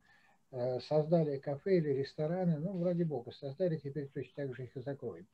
[0.52, 4.82] э, создали кафе или рестораны, ну, ради бога, создали, теперь точно так же их и
[4.82, 5.28] закроем.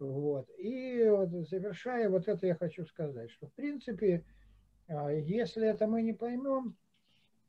[0.00, 0.48] Вот.
[0.58, 4.24] И вот, завершая вот это я хочу сказать, что в принципе,
[4.88, 6.76] э, если это мы не поймем,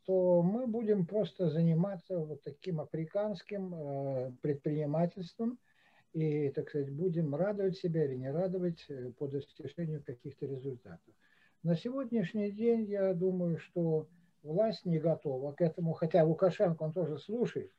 [0.06, 5.58] то мы будем просто заниматься вот таким африканским предпринимательством–
[6.14, 11.14] и, так сказать, будем радовать себя или не радовать э, по достижению каких-то результатов.
[11.64, 14.08] На сегодняшний день я думаю, что
[14.44, 17.72] власть не готова к этому, хотя Лукашенко, он тоже слушает,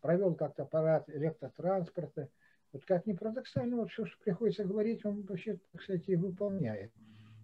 [0.00, 2.28] провел как-то аппарат электротранспорта.
[2.72, 6.92] Вот как ни парадоксально, вот все, что приходится говорить, он вообще, кстати, выполняет.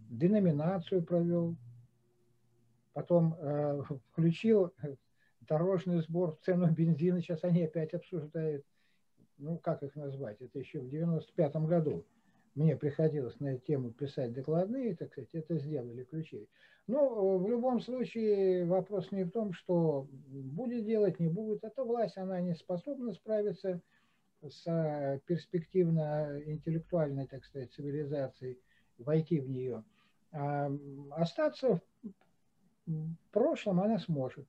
[0.09, 1.57] Деноминацию провел,
[2.93, 4.73] потом э, включил
[5.41, 8.65] дорожный сбор в цену бензина, сейчас они опять обсуждают
[9.39, 12.05] ну, как их назвать, это еще в 95 году
[12.55, 16.49] мне приходилось на эту тему писать докладные, так сказать, это сделали ключи.
[16.87, 21.65] Ну, в любом случае вопрос не в том, что будет делать, не будет.
[21.65, 23.83] Это власть, она не способна справиться
[24.51, 28.59] с перспективно-интеллектуальной, так сказать, цивилизацией,
[28.99, 29.85] войти в нее.
[30.33, 30.71] А
[31.13, 31.81] остаться
[32.87, 34.47] в прошлом она сможет.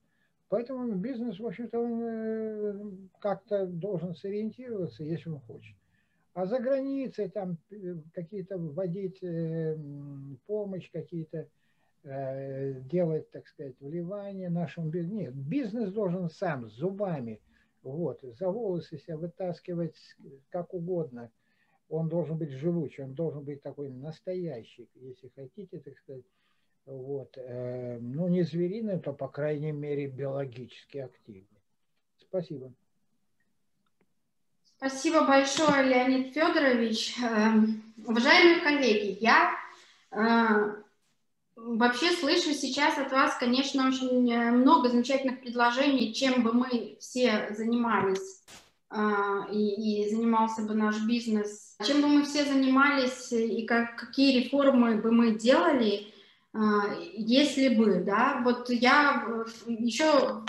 [0.48, 2.80] Поэтому бизнес, в общем-то, он э,
[3.20, 5.76] как-то должен сориентироваться, если он хочет.
[6.32, 9.76] А за границей там э, какие-то вводить э,
[10.46, 11.48] помощь, какие-то
[12.04, 15.16] делать, так сказать, вливания нашему бизнесу.
[15.16, 17.40] Нет, бизнес должен сам, зубами,
[17.82, 19.96] вот, за волосы себя вытаскивать
[20.50, 21.30] как угодно.
[21.88, 26.24] Он должен быть живучий, он должен быть такой настоящий, если хотите, так сказать,
[26.84, 31.62] вот, э, ну не звериный, то по крайней мере биологически активный.
[32.18, 32.72] Спасибо.
[34.76, 37.16] Спасибо большое, Леонид Федорович.
[37.22, 37.50] Э,
[38.06, 39.52] уважаемые коллеги, я
[40.10, 40.82] э,
[41.76, 48.42] вообще слышу сейчас от вас, конечно, очень много замечательных предложений, чем бы мы все занимались
[49.52, 54.96] и, и занимался бы наш бизнес, чем бы мы все занимались и как, какие реформы
[54.96, 56.12] бы мы делали–
[56.54, 59.24] а, если бы, да, вот я
[59.66, 60.42] еще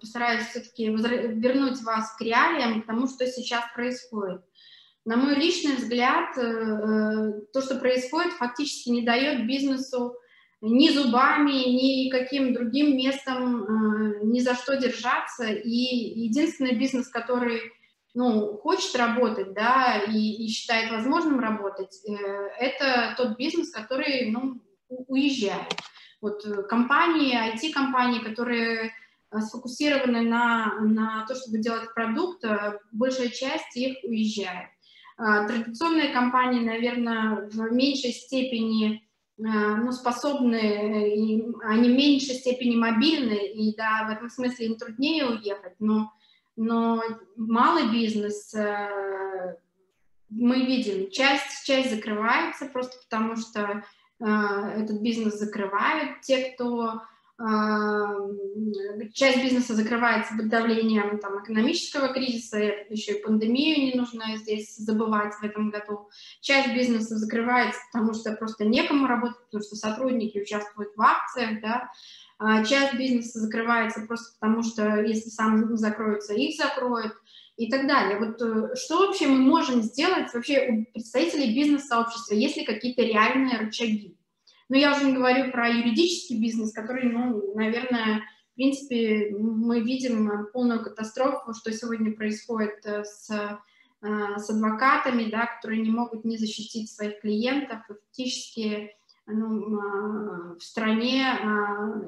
[0.00, 4.42] постараюсь все-таки вернуть вас к реалиям, к тому, что сейчас происходит.
[5.04, 10.14] На мой личный взгляд, э, э, то, что происходит, фактически не дает бизнесу
[10.62, 15.46] ни зубами, ни каким другим местом э, ни за что держаться.
[15.46, 15.70] И
[16.20, 17.72] единственный бизнес, который
[18.14, 21.96] ну, хочет работать, да, и, и считает возможным работать,
[22.58, 25.74] это тот бизнес, который, ну, уезжают.
[26.20, 28.92] Вот э, компании, IT-компании, которые
[29.30, 34.68] э, сфокусированы на, на то, чтобы делать продукт, э, большая часть их уезжает.
[35.16, 39.06] А, традиционные компании, наверное, в меньшей степени
[39.42, 45.26] ну, способны, и они в меньшей степени мобильны, и да, в этом смысле им труднее
[45.26, 46.12] уехать, но,
[46.56, 47.02] но
[47.36, 48.54] малый бизнес,
[50.28, 53.82] мы видим, часть, часть закрывается просто потому, что
[54.20, 57.02] а, этот бизнес закрывают, те, кто а,
[59.14, 65.32] часть бизнеса закрывается под давлением там, экономического кризиса, еще и пандемию не нужно здесь забывать
[65.34, 66.10] в этом году.
[66.42, 71.90] Часть бизнеса закрывается, потому что просто некому работать, потому что сотрудники участвуют в акциях, да.
[72.38, 77.14] А часть бизнеса закрывается просто потому, что если сам закроется, их закроют
[77.56, 78.18] и так далее.
[78.18, 83.58] Вот э, что вообще мы можем сделать вообще у представителей бизнес-сообщества, есть ли какие-то реальные
[83.58, 84.16] рычаги?
[84.70, 90.46] Но я уже не говорю про юридический бизнес, который, ну, наверное, в принципе, мы видим
[90.52, 96.36] полную катастрофу, что сегодня происходит э, с, э, с адвокатами, да, которые не могут не
[96.36, 98.92] защитить своих клиентов, фактически
[99.26, 101.24] ну, в стране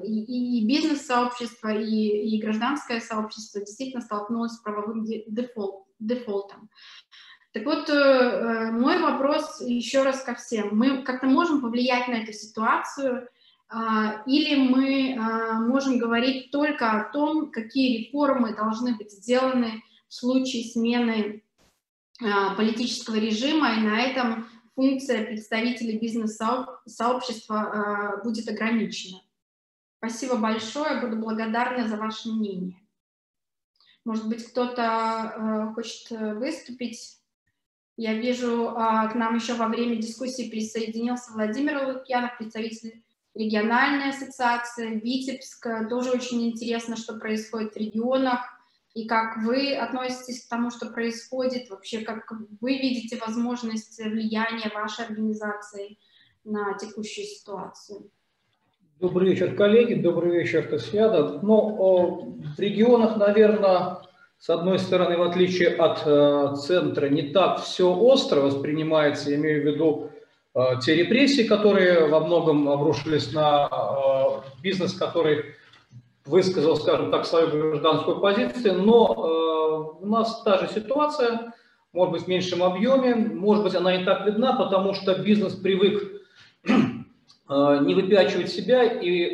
[0.03, 6.69] и, и бизнес-сообщество, и, и гражданское сообщество действительно столкнулось с правовым дефолт, дефолтом.
[7.53, 10.75] Так вот, э, э, мой вопрос еще раз ко всем.
[10.75, 13.29] Мы как-то можем повлиять на эту ситуацию,
[13.69, 20.13] а, или мы а, можем говорить только о том, какие реформы должны быть сделаны в
[20.13, 21.43] случае смены
[22.21, 29.21] а, политического режима, и на этом функция представителей бизнес-сообщества будет ограничена.
[29.97, 32.79] Спасибо большое, буду благодарна за ваше мнение.
[34.05, 37.22] Может быть, кто-то хочет выступить?
[37.95, 43.03] Я вижу, а, к нам еще во время дискуссии присоединился Владимир Лукьянов, представитель
[43.35, 45.67] региональной ассоциации, Витебск.
[45.89, 48.39] Тоже очень интересно, что происходит в регионах
[48.93, 55.05] и как вы относитесь к тому, что происходит, вообще как вы видите возможность влияния вашей
[55.05, 55.97] организации
[56.43, 58.09] на текущую ситуацию.
[58.99, 61.41] Добрый вечер, коллеги, добрый вечер, Татьяна.
[61.41, 63.97] Ну, в регионах, наверное,
[64.43, 69.63] с одной стороны, в отличие от э, центра, не так все остро воспринимается, я имею
[69.63, 70.09] в виду
[70.53, 75.45] э, те репрессии, которые во многом обрушились на э, бизнес, который
[76.25, 81.53] высказал, скажем так, свою гражданскую позицию, но э, у нас та же ситуация,
[81.93, 86.03] может быть, в меньшем объеме, может быть, она не так видна, потому что бизнес привык
[86.67, 86.73] э,
[87.47, 89.33] не выпячивать себя, и э,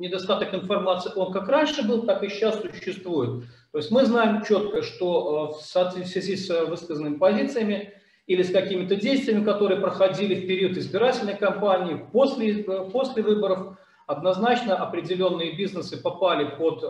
[0.00, 3.44] недостаток информации, он как раньше был, так и сейчас существует.
[3.72, 5.62] То есть мы знаем четко, что э, в
[6.06, 7.94] связи с высказанными позициями
[8.26, 14.76] или с какими-то действиями, которые проходили в период избирательной кампании, после, э, после выборов, однозначно
[14.76, 16.88] определенные бизнесы попали под э,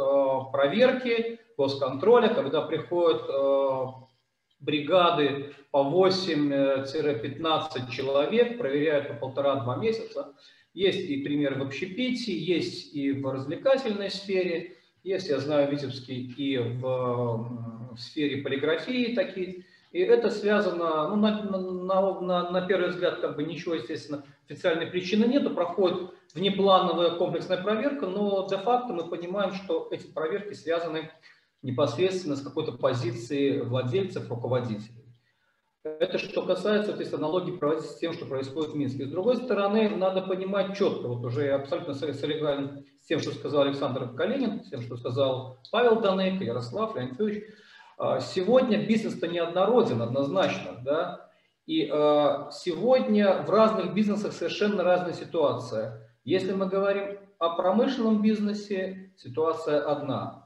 [0.52, 3.20] проверки госконтроля, когда приходят
[4.60, 10.32] бригады по 8-15 человек, проверяют по полтора-два месяца.
[10.72, 15.72] Есть и примеры в общепите, есть и в развлекательной сфере, есть, я знаю, в
[16.36, 19.64] и в, в сфере полиграфии такие.
[19.92, 24.86] И это связано, ну, на, на, на, на первый взгляд, как бы ничего, естественно, официальной
[24.86, 31.10] причины нет, проходит внеплановая комплексная проверка, но де-факто мы понимаем, что эти проверки связаны
[31.62, 34.99] непосредственно с какой-то позицией владельцев, руководителей.
[35.82, 39.06] Это что касается, то есть аналогии проводить с тем, что происходит в Минске.
[39.06, 43.62] С другой стороны, надо понимать четко, вот уже я абсолютно солидарен с тем, что сказал
[43.62, 47.44] Александр Калинин, с тем, что сказал Павел Данейко, Ярослав Леонидович.
[47.96, 51.30] А, сегодня бизнес-то неоднороден однозначно, да,
[51.64, 56.06] и а, сегодня в разных бизнесах совершенно разная ситуация.
[56.24, 60.39] Если мы говорим о промышленном бизнесе, ситуация одна.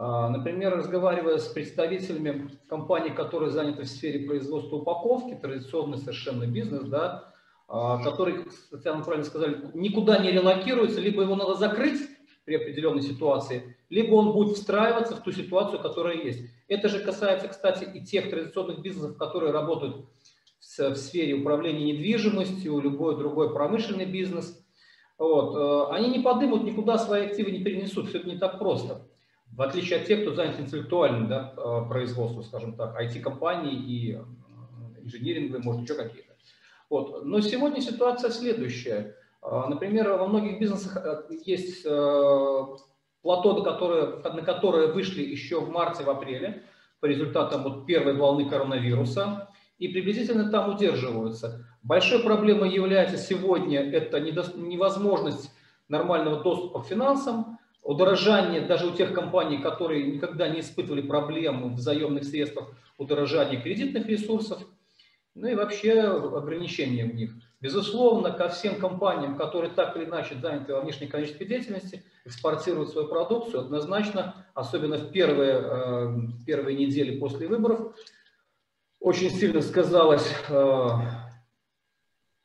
[0.00, 6.84] А, например, разговаривая с представителями компаний, которые заняты в сфере производства упаковки, традиционный совершенно бизнес,
[6.84, 7.34] да,
[7.66, 12.00] а, который, как Татьяна правильно сказали, никуда не релокируется, либо его надо закрыть
[12.44, 16.48] при определенной ситуации, либо он будет встраиваться в ту ситуацию, которая есть.
[16.68, 20.06] Это же касается, кстати, и тех традиционных бизнесов, которые работают
[20.60, 24.64] в сфере управления недвижимостью, любой другой промышленный бизнес.
[25.18, 25.56] Вот.
[25.56, 29.07] Э, они не подымут, никуда свои активы не перенесут, все это не так просто
[29.58, 34.20] в отличие от тех, кто занят интеллектуальным да, э, производством, скажем так, IT-компании и э,
[35.02, 36.32] инжиниринговые, может, еще какие-то.
[36.88, 37.24] Вот.
[37.24, 39.16] Но сегодня ситуация следующая.
[39.42, 46.04] Э, например, во многих бизнесах есть плато, на которое, на которое вышли еще в марте,
[46.04, 46.62] в апреле,
[47.00, 49.48] по результатам вот первой волны коронавируса,
[49.80, 51.66] и приблизительно там удерживаются.
[51.82, 55.50] Большой проблемой является сегодня это невозможность
[55.88, 57.58] нормального доступа к финансам,
[57.88, 62.68] удорожание даже у тех компаний, которые никогда не испытывали проблем в заемных средствах,
[62.98, 64.58] удорожание кредитных ресурсов,
[65.34, 67.32] ну и вообще ограничения в них.
[67.62, 73.62] Безусловно, ко всем компаниям, которые так или иначе заняты во внешнеэкономической деятельности, экспортируют свою продукцию,
[73.62, 77.96] однозначно, особенно в первые, э, первые недели после выборов,
[79.00, 80.30] очень сильно сказалось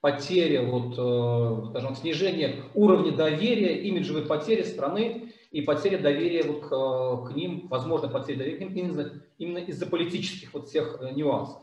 [0.03, 7.25] потеря, вот, э, скажем, снижение уровня доверия, имиджевой потери страны и потеря доверия к, э,
[7.25, 11.61] к ним, возможно, потеря доверия к ним именно, именно из-за политических вот всех э, нюансов.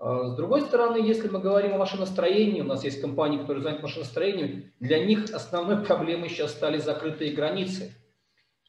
[0.00, 4.72] С другой стороны, если мы говорим о машиностроении, у нас есть компании, которые заняты машиностроением,
[4.80, 7.94] для них основной проблемой сейчас стали закрытые границы.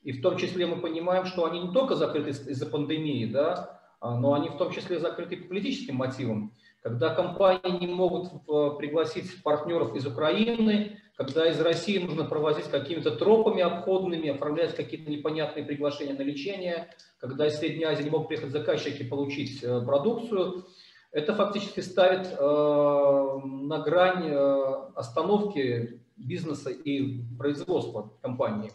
[0.04, 4.16] И в том числе мы понимаем, что они не только закрыты из-за пандемии, да, а,
[4.16, 6.54] но они в том числе закрыты по политическим мотивам
[6.86, 13.10] когда компании не могут э, пригласить партнеров из Украины, когда из России нужно провозить какими-то
[13.10, 18.52] тропами обходными, оформлять какие-то непонятные приглашения на лечение, когда из Средней Азии не могут приехать
[18.52, 20.68] заказчики получить э, продукцию,
[21.12, 28.72] это фактически ставит э, на грань э, остановки бизнеса и производства компании.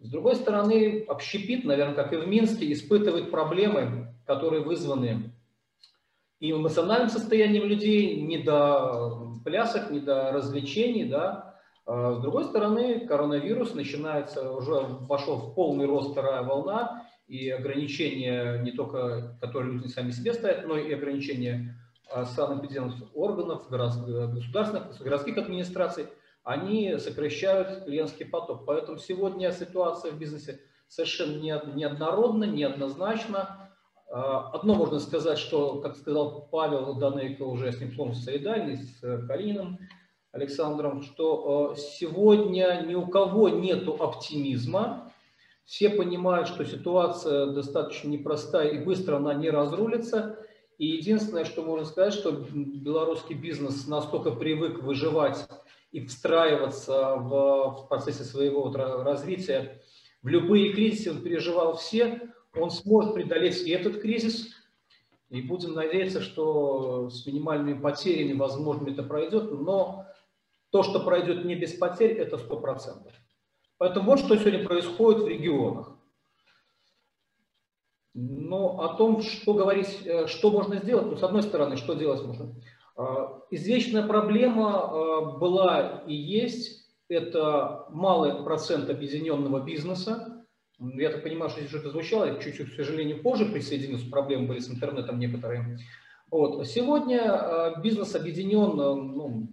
[0.00, 5.34] С другой стороны, общепит, наверное, как и в Минске, испытывает проблемы, которые вызваны
[6.40, 11.56] и эмоциональным состоянием людей, не до плясок, не до развлечений, да.
[11.86, 18.58] А с другой стороны, коронавирус начинается, уже вошел в полный рост вторая волна, и ограничения
[18.62, 21.76] не только, которые люди сами себе ставят, но и ограничения
[22.10, 26.06] а, санэпидемических органов, государственных, городских администраций,
[26.42, 28.64] они сокращают клиентский поток.
[28.64, 31.36] Поэтому сегодня ситуация в бизнесе совершенно
[31.74, 33.67] неоднородна, неоднозначна.
[34.10, 39.02] А, одно можно сказать, что, как сказал Павел Данейко, уже с ним полностью солидарный, с
[39.02, 39.78] э, Калининым
[40.32, 45.12] Александром, что э, сегодня ни у кого нет оптимизма,
[45.66, 50.38] все понимают, что ситуация достаточно непростая и быстро она не разрулится.
[50.78, 55.46] И единственное, что можно сказать, что белорусский бизнес настолько привык выживать
[55.92, 59.82] и встраиваться в, в процессе своего вот развития
[60.22, 64.54] в любые кризисы, он переживал все, он сможет преодолеть и этот кризис,
[65.30, 70.06] и будем надеяться, что с минимальными потерями, возможно, это пройдет, но
[70.70, 73.10] то, что пройдет не без потерь, это 100%.
[73.76, 75.92] Поэтому вот что сегодня происходит в регионах.
[78.14, 82.22] Но о том, что говорить, э, что можно сделать, ну, с одной стороны, что делать
[82.22, 82.54] можно.
[82.96, 90.37] А, извечная проблема а, была и есть, это малый процент объединенного бизнеса,
[90.78, 94.60] я так понимаю, что здесь уже это звучало, чуть-чуть, к сожалению, позже присоединился, проблемы были
[94.60, 95.78] с интернетом некоторые.
[96.30, 96.66] Вот.
[96.66, 99.48] Сегодня э, бизнес объединен, э, ну,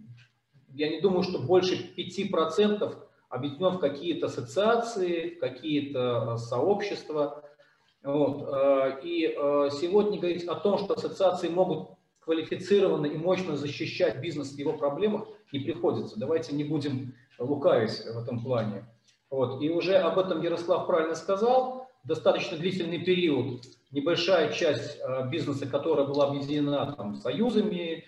[0.74, 2.96] я не думаю, что больше 5%
[3.30, 7.44] объединен в какие-то ассоциации, в какие-то э, сообщества.
[8.04, 8.48] Вот.
[9.04, 9.36] И
[9.72, 15.28] сегодня говорить о том, что ассоциации могут квалифицированно и мощно защищать бизнес в его проблемах,
[15.52, 16.20] не приходится.
[16.20, 18.86] Давайте не будем лукавить в этом плане.
[19.36, 19.62] Вот.
[19.62, 21.88] И уже об этом Ярослав правильно сказал.
[22.04, 28.06] Достаточно длительный период, небольшая часть э, бизнеса, которая была объединена там, союзами,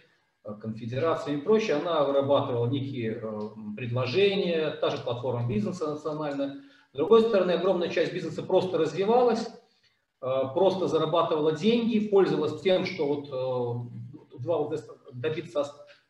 [0.61, 3.21] конфедерациями и прочее, она вырабатывала некие
[3.75, 6.61] предложения, та же платформа бизнеса национальная.
[6.93, 9.49] С другой стороны, огромная часть бизнеса просто развивалась,
[10.19, 14.69] Э, просто зарабатывала деньги, пользовалась тем, что вот э, два
[15.13, 15.65] добиться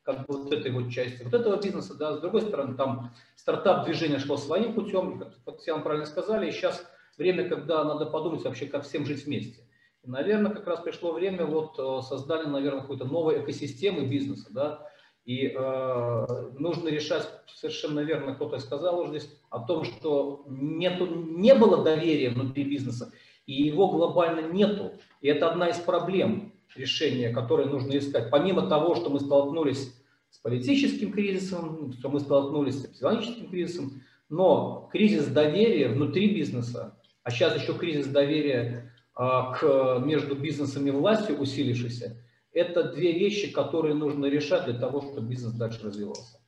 [0.08, 3.86] как бы вот этой вот части вот этого бизнеса, да, с другой стороны, там стартап
[3.86, 6.82] движение шло своим путем, как Татьяна правильно сказали, и сейчас
[7.18, 9.60] время, когда надо подумать вообще, как всем жить вместе.
[10.03, 14.88] И, наверное, как раз пришло время вот э, создания, наверное, какой-то новой экосистемы бизнеса, да,
[15.26, 16.26] и э,
[16.58, 22.30] нужно решать, совершенно верно кто-то сказал уже здесь, о том, что нету, не было доверия
[22.30, 23.12] внутри бизнеса,
[23.45, 24.93] и его глобально нету.
[25.20, 28.30] И это одна из проблем решения, которые нужно искать.
[28.30, 29.93] Помимо того, что мы столкнулись
[30.38, 37.32] с политическим кризисом, что мы столкнулись с психологическим кризисом, но кризис доверия внутри бизнеса, а
[37.32, 43.96] сейчас еще кризис доверия а, к, между бизнесом и властью усилившийся, это две вещи, которые
[43.96, 46.40] нужно решать для того, чтобы бизнес дальше развивался.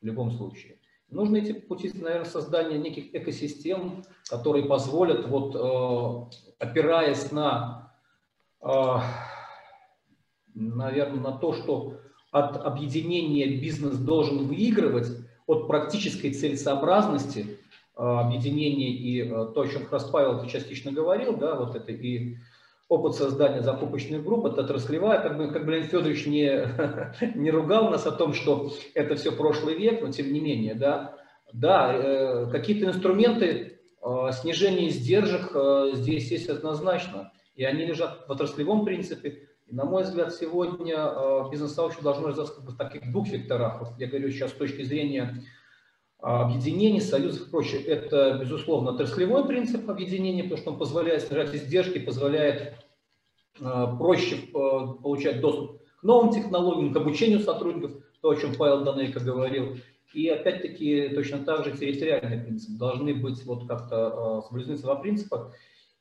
[0.00, 0.78] В любом случае.
[1.08, 7.92] Нужно идти по пути, наверное, создания неких экосистем, которые позволят, вот, э, опираясь на,
[8.60, 8.96] э,
[10.54, 11.98] наверное, на то, что
[12.30, 15.08] от объединения бизнес должен выигрывать,
[15.46, 17.40] от практической целесообразности
[17.96, 21.90] э, объединения и э, то, о чем как раз Павел частично говорил, да, вот это
[21.90, 22.36] и
[22.88, 27.90] опыт создания закупочных групп, это отраслевая, как бы, как бы Леонид Федорович не, не ругал
[27.90, 31.16] нас о том, что это все прошлый век, но тем не менее, да,
[31.54, 35.56] да, э, какие-то инструменты э, снижения издержек
[35.94, 39.47] здесь есть однозначно, и они лежат в отраслевом принципе.
[39.68, 43.80] И, на мой взгляд, сегодня э, бизнес-сообщество должно развиваться в таких двух векторах.
[43.80, 45.42] Вот я говорю сейчас с точки зрения
[46.20, 47.82] объединений, союзов и прочее.
[47.82, 52.76] Это, безусловно, отраслевой принцип объединения, потому что он позволяет снижать издержки, позволяет
[53.60, 57.92] э, проще э, получать доступ к новым технологиям, к обучению сотрудников,
[58.22, 59.76] то, о чем Павел Данейко говорил.
[60.14, 62.78] И опять-таки точно так же территориальный принцип.
[62.78, 65.52] Должны быть вот как-то соблюдены два принципа.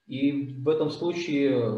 [0.07, 1.78] И в этом случае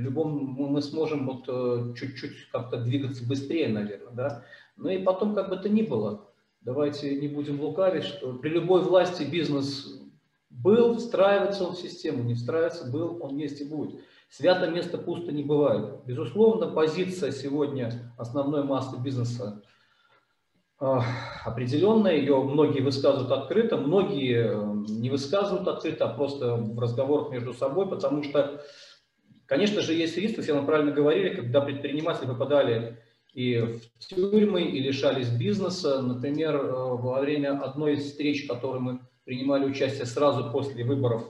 [0.00, 4.44] любом мы сможем вот чуть-чуть как-то двигаться быстрее, наверное, да.
[4.76, 6.28] Ну и потом, как бы то ни было,
[6.60, 10.00] давайте не будем лукавить, что при любой власти бизнес
[10.50, 14.00] был, встраивается он в систему, не встраивается, был, он есть и будет.
[14.28, 16.04] Свято место пусто не бывает.
[16.06, 19.62] Безусловно, позиция сегодня основной массы бизнеса
[20.80, 20.98] э,
[21.44, 27.52] определенная, ее многие высказывают открыто, многие э, не высказывают открыто, а просто в разговорах между
[27.54, 28.62] собой, потому что,
[29.50, 32.98] конечно же, есть риск, все мы правильно говорили, когда предприниматели попадали
[33.34, 36.00] и в тюрьмы, и лишались бизнеса.
[36.00, 41.24] Например, э, во время одной из встреч, в которой мы принимали участие сразу после выборов,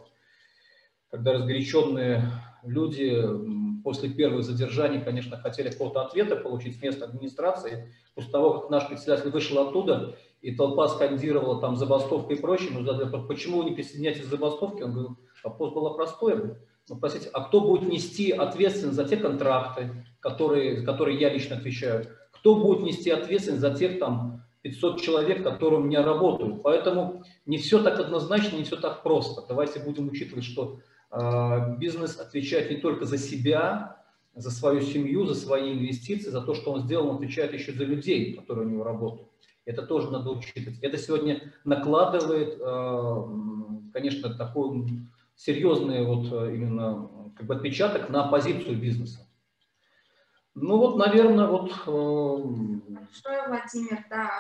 [1.11, 2.31] когда разгоряченные
[2.63, 3.27] люди
[3.83, 7.95] после первых задержаний, конечно, хотели какого-то ответа получить с места администрации.
[8.15, 12.85] После того, как наш председатель вышел оттуда, и толпа скандировала там забастовка и прочее, мы
[12.85, 14.85] задали, почему вы не присоединяетесь к забастовке?
[14.85, 16.57] Он говорил, вопрос был простой.
[16.89, 22.07] Ну, простите, а кто будет нести ответственность за те контракты, которые, которые я лично отвечаю?
[22.33, 26.63] Кто будет нести ответственность за тех там 500 человек, которые у меня работают?
[26.63, 29.45] Поэтому не все так однозначно, не все так просто.
[29.47, 30.81] Давайте будем учитывать, что
[31.13, 33.99] э, бизнес отвечает не только за себя,
[34.35, 37.85] за свою семью, за свои инвестиции, за то, что он сделал, он отвечает еще за
[37.85, 39.29] людей, которые у него работают.
[39.65, 40.79] Это тоже надо учитывать.
[40.81, 45.09] Это сегодня накладывает, э, конечно, такую
[45.41, 49.27] серьезный вот э, именно как бы отпечаток на позицию бизнеса.
[50.55, 51.73] Ну вот, наверное, вот...
[51.73, 54.31] Что, э, Владимир, да,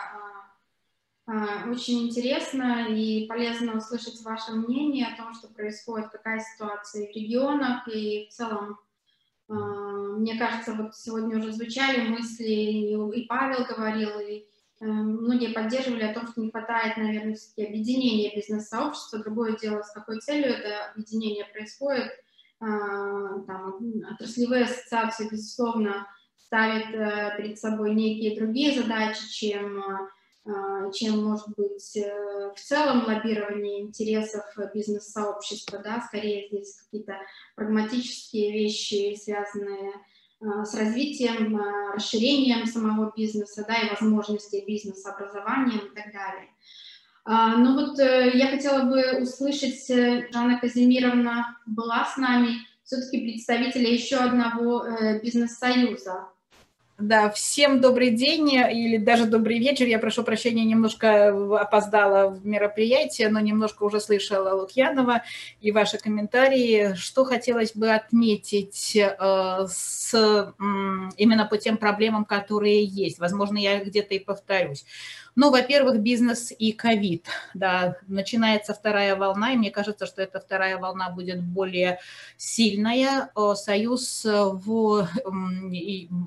[1.26, 7.10] а, а, очень интересно и полезно услышать ваше мнение о том, что происходит, какая ситуация
[7.10, 8.78] в регионах и в целом
[9.48, 14.44] а, мне кажется, вот сегодня уже звучали мысли, и Павел говорил, и
[14.80, 19.18] многие поддерживали о том, что не хватает, наверное, все-таки объединения бизнес-сообщества.
[19.18, 22.10] Другое дело, с какой целью это объединение происходит.
[22.60, 23.78] А, там,
[24.10, 26.06] отраслевые ассоциации, безусловно,
[26.36, 29.80] ставят э, перед собой некие другие задачи, чем,
[30.44, 35.78] э, чем может быть э, в целом лоббирование интересов бизнес-сообщества.
[35.78, 36.00] Да?
[36.00, 37.18] Скорее здесь какие-то
[37.54, 40.09] прагматические вещи, связанные с Э,
[40.40, 46.48] с развитием, э, расширением самого бизнеса, да, и возможностей бизнеса, образованием и так далее.
[47.24, 53.20] А, ну вот э, я хотела бы услышать, э, Жанна Казимировна была с нами, все-таки
[53.20, 56.28] представителя еще одного э, бизнес-союза.
[57.00, 59.86] Да, всем добрый день или даже добрый вечер.
[59.86, 61.28] Я прошу прощения, немножко
[61.58, 65.22] опоздала в мероприятие, но немножко уже слышала Лукьянова
[65.62, 66.92] и ваши комментарии.
[66.96, 70.52] Что хотелось бы отметить э, с, э,
[71.16, 73.18] именно по тем проблемам, которые есть.
[73.18, 74.84] Возможно, я где-то и повторюсь.
[75.36, 77.26] Ну, во-первых, бизнес и ковид.
[77.54, 82.00] Да, начинается вторая волна, и мне кажется, что эта вторая волна будет более
[82.36, 83.30] сильная.
[83.54, 85.08] Союз в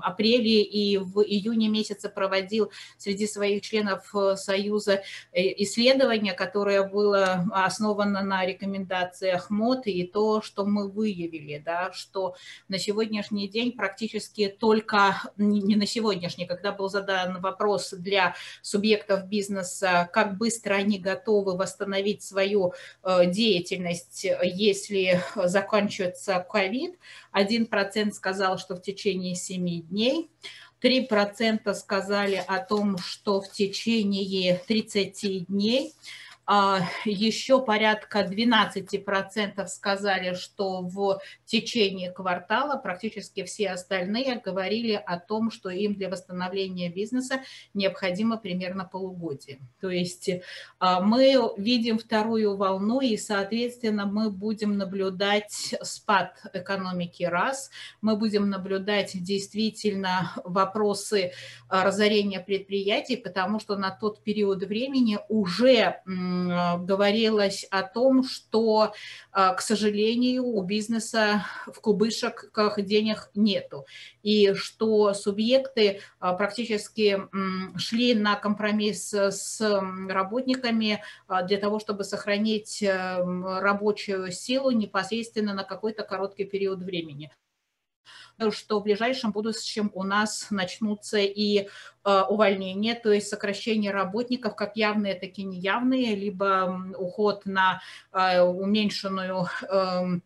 [0.01, 7.45] апреле и в июне месяце проводил среди своих членов э, Союза э, исследование, которое было
[7.51, 12.35] основано на рекомендациях МОД и то, что мы выявили, да, что
[12.67, 19.27] на сегодняшний день практически только, не на сегодняшний, когда был задан вопрос для субъектов, субъектов
[19.27, 22.73] бизнеса, как быстро они готовы восстановить свою
[23.03, 26.97] э, деятельность, если заканчивается ковид.
[27.33, 30.29] 1% сказал, что в течение 7 дней.
[30.81, 35.93] 3% сказали о том, что в течение 30 дней.
[36.45, 41.21] А, Еще порядка 12% сказали, что в
[41.53, 47.41] течение квартала практически все остальные говорили о том, что им для восстановления бизнеса
[47.75, 49.59] необходимо примерно полугодие.
[49.79, 50.31] То есть
[50.79, 57.69] а, мы видим вторую волну и, соответственно, мы будем наблюдать спад экономики раз,
[58.01, 61.33] мы будем наблюдать действительно вопросы
[61.69, 68.93] а, разорения предприятий, потому что на тот период времени уже говорилось о том, что,
[69.31, 73.85] а, к сожалению, у бизнеса в кубышках денег нету,
[74.21, 77.21] и что субъекты а, практически
[77.77, 79.61] шли на компромисс с
[80.09, 87.31] работниками а, для того, чтобы сохранить рабочую силу непосредственно на какой-то короткий период времени.
[88.49, 91.67] Что в ближайшем будущем у нас начнутся и
[92.03, 97.81] э, увольнения, то есть сокращение работников, как явные, так и неявные, либо уход на
[98.11, 100.19] э, уменьшенную э,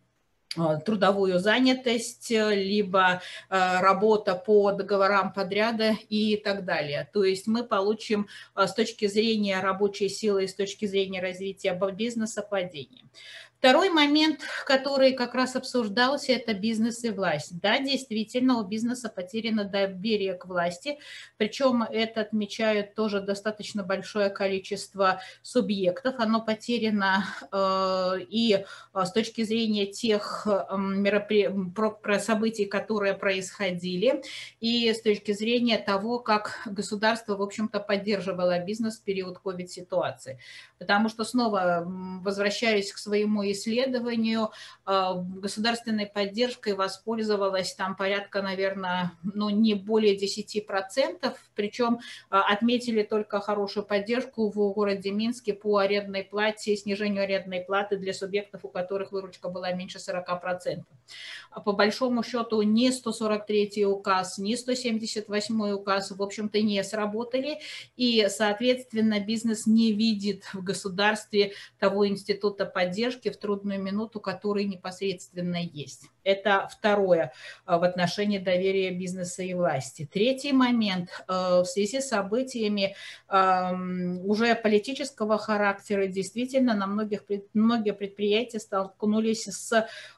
[0.86, 7.10] трудовую занятость, либо работа по договорам подряда и так далее.
[7.14, 12.42] То есть мы получим с точки зрения рабочей силы и с точки зрения развития бизнеса
[12.42, 13.04] падение.
[13.60, 17.60] Второй момент, который как раз обсуждался, это бизнес и власть.
[17.60, 21.00] Да, действительно, у бизнеса потеряно доверие к власти,
[21.38, 26.16] причем это отмечают тоже достаточно большое количество субъектов.
[26.20, 31.50] Оно потеряно э, и э, с точки зрения тех э, меропри...
[32.20, 34.22] событий, которые происходили,
[34.60, 40.40] и с точки зрения того, как государство, в общем-то, поддерживало бизнес в период COVID-ситуации.
[40.78, 44.52] Потому что снова возвращаюсь к своему исследованию
[44.86, 53.40] а, государственной поддержкой воспользовалась там порядка, наверное, ну не более 10%, причем а, отметили только
[53.40, 59.12] хорошую поддержку в городе Минске по арендной плате, снижению арендной платы для субъектов, у которых
[59.12, 60.84] выручка была меньше 40%.
[61.52, 67.60] А по большому счету ни 143 указ, ни 178 указ, в общем-то, не сработали,
[67.96, 75.58] и, соответственно, бизнес не видит в государстве того института поддержки, в трудную минуту, который непосредственно
[75.58, 76.10] есть.
[76.24, 77.32] Это второе
[77.66, 80.08] э, в отношении доверия бизнеса и власти.
[80.12, 81.10] Третий момент.
[81.28, 82.96] Э, в связи с событиями
[83.30, 87.24] эм, уже политического характера действительно на многих,
[87.54, 89.72] многие предприятия столкнулись с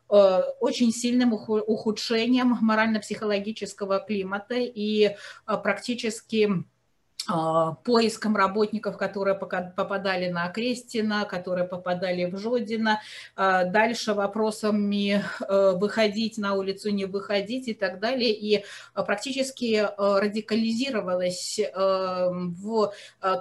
[0.09, 5.15] э, очень сильным ухудшением морально-психологического климата и
[5.45, 6.49] практически
[7.83, 13.01] поиском работников, которые попадали на Окрестина, которые попадали в Жодино,
[13.35, 18.31] а, дальше вопросами э, выходить на улицу, не выходить и так далее.
[18.33, 18.63] И
[18.93, 22.93] а, практически э, радикализировалось э, в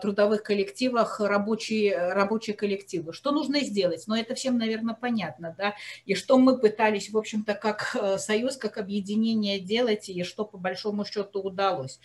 [0.02, 3.12] трудовых коллективах рабочие, рабочие коллективы.
[3.12, 4.04] Что нужно сделать?
[4.06, 5.54] Но ну, это всем, наверное, понятно.
[5.56, 5.74] Да?
[6.04, 11.04] И что мы пытались, в общем-то, как союз, как объединение делать, и что по большому
[11.04, 12.00] счету удалось.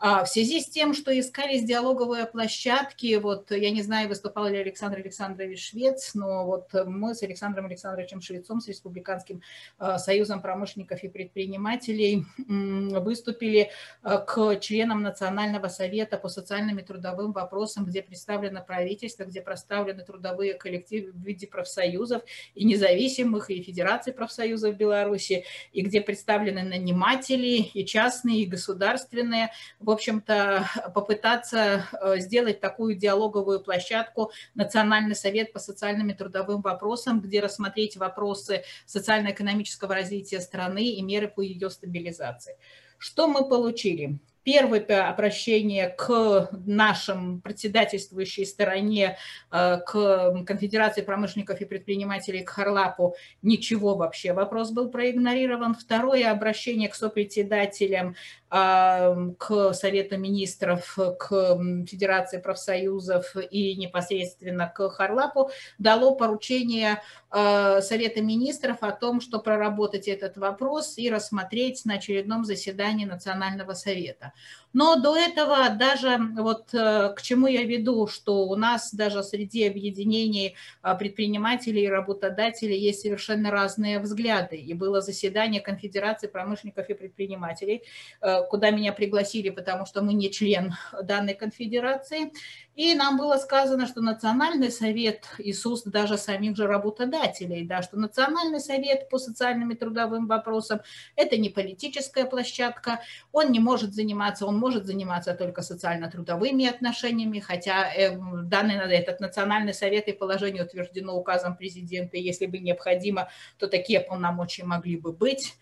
[0.00, 3.14] В связи с тем, что искались диалоговые площадки.
[3.16, 8.20] Вот я не знаю, выступал ли Александр Александрович Швец, но вот мы с Александром Александровичем
[8.20, 9.42] Швецом, с Республиканским
[9.78, 13.70] э, союзом промышленников и предпринимателей выступили
[14.02, 20.04] э, к членам Национального совета по социальным и трудовым вопросам, где представлено правительство, где представлены
[20.04, 22.22] трудовые коллективы в виде профсоюзов
[22.54, 29.50] и независимых, и Федерации профсоюзов Беларуси, и где представлены наниматели, и частные, и государственные.
[29.80, 31.86] В общем-то, по попытаться
[32.16, 39.94] сделать такую диалоговую площадку Национальный совет по социальным и трудовым вопросам, где рассмотреть вопросы социально-экономического
[39.94, 42.56] развития страны и меры по ее стабилизации.
[42.96, 44.18] Что мы получили?
[44.44, 49.16] Первое обращение к нашим председательствующей стороне,
[49.50, 55.74] э, к Конфедерации промышленников и предпринимателей, к Харлапу, ничего вообще, вопрос был проигнорирован.
[55.74, 58.14] Второе обращение к сопредседателям
[58.50, 68.76] к Совету министров, к Федерации профсоюзов и непосредственно к Харлапу дало поручение а, Совета министров
[68.82, 74.32] о том, что проработать этот вопрос и рассмотреть на очередном заседании Национального совета.
[74.74, 79.64] Но до этого даже вот э, к чему я веду, что у нас даже среди
[79.68, 84.56] объединений а, предпринимателей и работодателей есть совершенно разные взгляды.
[84.56, 87.84] И было заседание Конфедерации промышленников и предпринимателей,
[88.20, 90.74] э, куда меня пригласили, потому что мы не член
[91.04, 92.32] данной конфедерации.
[92.74, 95.28] И нам было сказано, что Национальный совет
[95.64, 100.80] уст даже самих же работодателей, да, что Национальный совет по социальным и трудовым вопросам–
[101.16, 107.92] это не политическая площадка, он не может заниматься, он может заниматься только социально-трудовыми отношениями, хотя
[107.92, 114.00] э, данный этот Национальный совет и положение утверждено указом президента, если бы необходимо, то такие
[114.00, 115.54] полномочия могли бы быть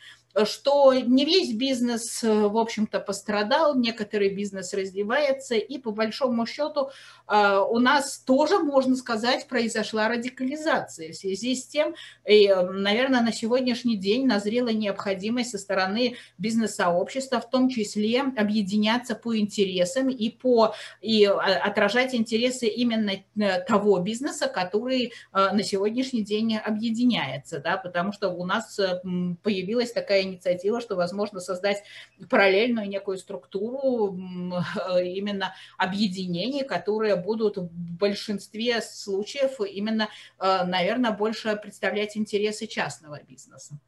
[0.45, 6.91] что не весь бизнес, э, в общем-то, пострадал, некоторый бизнес развивается, и по большому счету
[7.29, 11.13] э, у нас тоже, можно сказать, произошла радикализация.
[11.13, 11.95] В связи с тем,
[12.27, 19.15] и, э, наверное, на сегодняшний день назрела необходимость со стороны бизнес-сообщества, в том числе объединяться
[19.15, 23.13] по интересам и, по, и отражать интересы именно
[23.67, 28.79] того бизнеса, который на сегодняшний день объединяется, да, потому что у нас
[29.43, 31.83] появилась такая инициатива, что возможно создать
[32.29, 34.17] параллельную некую структуру
[35.03, 37.69] именно объединений, которые будут в
[37.99, 40.09] большинстве случаев именно,
[40.39, 43.79] э, наверное, больше представлять интересы частного бизнеса.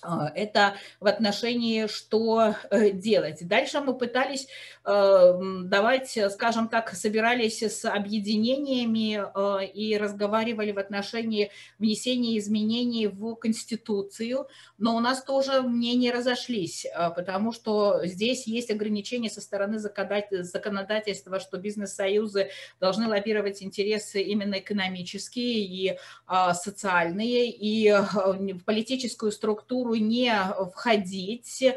[0.00, 3.46] А, это в отношении, что э, делать.
[3.46, 4.46] Дальше мы пытались
[4.84, 13.34] э, давать, скажем так, собирались с объединениями э, и разговаривали в отношении внесения изменений в
[13.34, 14.46] Конституцию,
[14.78, 16.86] но у нас тоже мнения разошлись,
[17.16, 25.64] потому что здесь есть ограничения со стороны законодательства, что бизнес-союзы должны лоббировать интересы именно экономические
[25.64, 30.32] и а, социальные, и в политическую структуру структуру не
[30.74, 31.74] входить, э,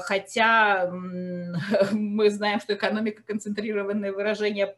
[0.00, 0.90] хотя
[1.92, 4.74] мы знаем, что экономика– концентрированное выражение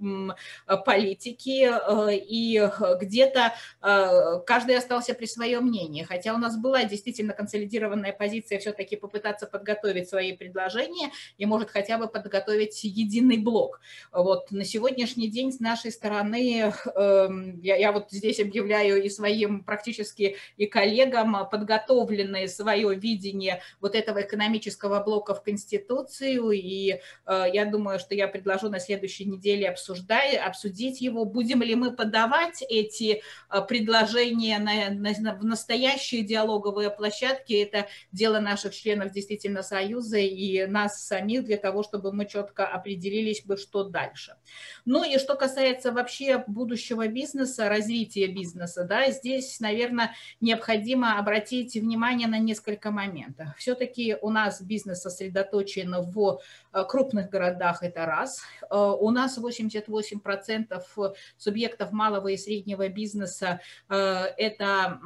[0.85, 2.70] политики, э, и
[3.01, 3.53] где-то
[3.83, 9.47] э, каждый остался при своем мнении, хотя у нас была действительно консолидированная позиция все-таки попытаться
[9.47, 13.81] подготовить свои предложения и, может, хотя бы подготовить единый блок.
[14.12, 19.62] Вот на сегодняшний день с нашей стороны, эм, я, я вот здесь объявляю и своим
[19.64, 27.65] практически и коллегам подготовленные свое видение вот этого экономического блока в Конституцию, и э, я
[27.65, 33.23] думаю, что я предложу на следующей неделе обсуждать, обсудить его, будем ли мы подавать эти
[33.51, 40.67] э, предложения на, на, в настоящие диалоговые площадки, это дело наших членов действительно Союза и
[40.67, 44.37] нас самих для того, чтобы мы четко определились бы, что дальше.
[44.85, 52.29] Ну и что касается вообще будущего бизнеса, развития бизнеса, да, здесь, наверное, необходимо обратить внимание
[52.29, 53.57] на несколько моментах.
[53.57, 56.40] Все-таки у нас бизнес сосредоточен в
[56.72, 58.42] э, крупных городах, это раз.
[58.70, 63.95] Э, у нас 88% субъектов малого и среднего бизнеса э,–
[64.38, 65.01] это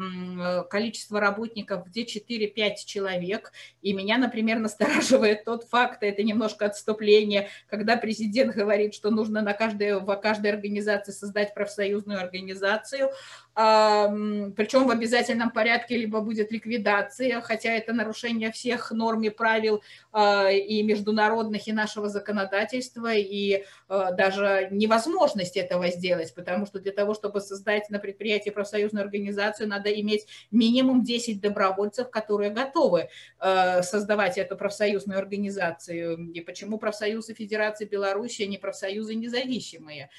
[0.70, 3.52] количество работников, где 4-5 человек.
[3.82, 9.52] И меня, например, настораживает тот факт, это немножко отступление, когда президент говорит, что нужно на
[9.52, 13.10] каждой, в каждой организации создать профсоюзную организацию,
[13.58, 19.82] причем в обязательном порядке либо будет ликвидация, хотя это нарушение всех норм и правил
[20.12, 26.92] а, и международных, и нашего законодательства, и а, даже невозможность этого сделать, потому что для
[26.92, 33.08] того, чтобы создать на предприятии профсоюзную организацию, надо иметь минимум 10 добровольцев, которые готовы
[33.40, 36.30] а, создавать эту профсоюзную организацию.
[36.30, 40.10] И почему профсоюзы Федерации Беларуси, а не профсоюзы независимые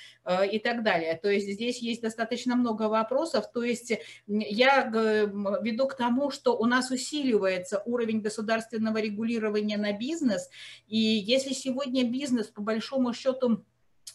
[0.52, 1.18] и так далее.
[1.22, 3.52] То есть здесь есть достаточно много вопросов, вопросов.
[3.52, 3.94] То есть
[4.28, 10.50] я веду к тому, что у нас усиливается уровень государственного регулирования на бизнес.
[10.88, 13.64] И если сегодня бизнес, по большому счету,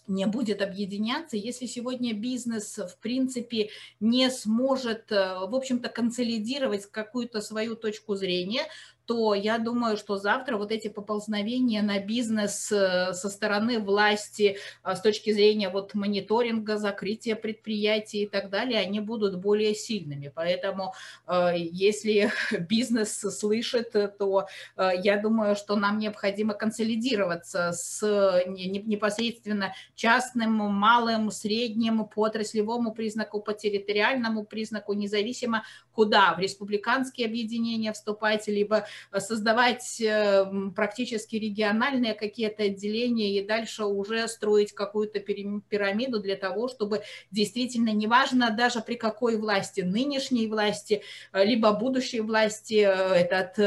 [0.07, 7.41] не будет объединяться, если сегодня бизнес, в принципе, не сможет, э, в общем-то, консолидировать какую-то
[7.41, 8.65] свою точку зрения,
[9.07, 14.97] то я думаю, что завтра вот эти поползновения на бизнес э, со стороны власти а,
[14.97, 20.33] с точки зрения вот мониторинга, закрытия предприятий и так далее, они будут более сильными.
[20.35, 20.95] Поэтому
[21.27, 24.47] э, если бизнес слышит, то
[24.77, 28.03] э, я думаю, что нам необходимо консолидироваться с
[28.47, 35.65] непосредственно частным, малым, средним, по отраслевому признаку, по территориальному признаку, независимо
[35.95, 38.87] куда, в республиканские объединения вступать, либо
[39.17, 47.03] создавать э, практически региональные какие-то отделения и дальше уже строить какую-то пирамиду для того, чтобы
[47.31, 53.59] действительно, неважно даже при какой власти, нынешней власти, э, либо будущей власти, э, этот,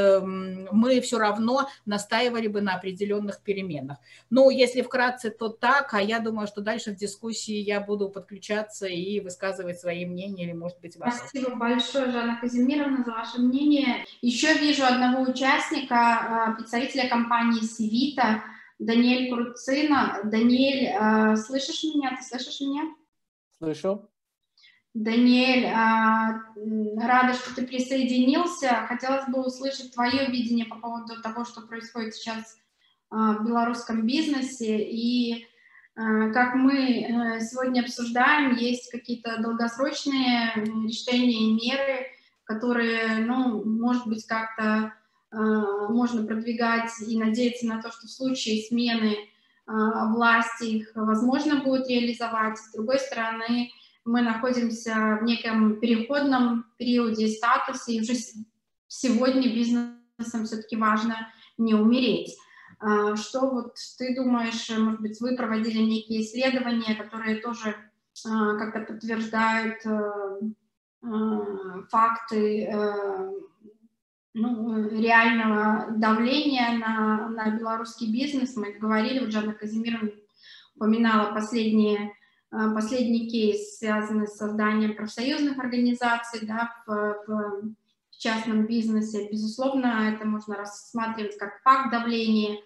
[0.71, 3.97] мы все равно настаивали бы на определенных переменах.
[4.29, 8.87] Ну, если вкратце, то так, а я думаю, что дальше в дискуссии я буду подключаться
[8.87, 11.17] и высказывать свои мнения, или, может быть, вас.
[11.17, 14.05] Спасибо большое, Жанна Казимировна, за ваше мнение.
[14.21, 18.43] Еще вижу одного участника, а, представителя компании Сивита,
[18.79, 20.19] Даниэль Круцина.
[20.23, 22.17] Даниэль, а, слышишь меня?
[22.17, 22.85] Ты слышишь меня?
[23.59, 24.09] Слышу.
[24.95, 26.41] Даниэль, а,
[26.99, 28.87] рада, что ты присоединился.
[28.87, 32.57] Хотелось бы услышать твое видение по поводу того, что происходит сейчас
[33.11, 34.79] в белорусском бизнесе.
[34.79, 35.46] И
[35.97, 42.05] как мы э, сегодня обсуждаем, есть какие-то долгосрочные решения и меры,
[42.43, 44.93] которые, ну, может быть, как-то
[45.31, 49.17] э, можно продвигать и надеяться на то, что в случае смены э,
[49.65, 52.59] власти их возможно будет реализовать.
[52.59, 53.71] С другой стороны,
[54.05, 58.13] мы находимся в неком переходном периоде статуса, и уже
[58.87, 61.27] сегодня бизнесом все-таки важно
[61.57, 62.37] не умереть.
[62.81, 67.75] Э, что вот ты думаешь, может быть, вы проводили некие исследования, которые тоже э,
[68.23, 69.83] как-то подтверждают
[71.03, 73.31] Э, факты э,
[74.33, 78.55] ну, реального давления на, на белорусский бизнес.
[78.55, 80.11] Мы говорили, вот Жанна Казимировна
[80.75, 82.13] упоминала последние,
[82.51, 87.73] э, последний кейс, связанный с созданием профсоюзных организаций да, в, в
[88.17, 89.29] частном бизнесе.
[89.29, 92.59] Безусловно, это можно рассматривать как факт давления.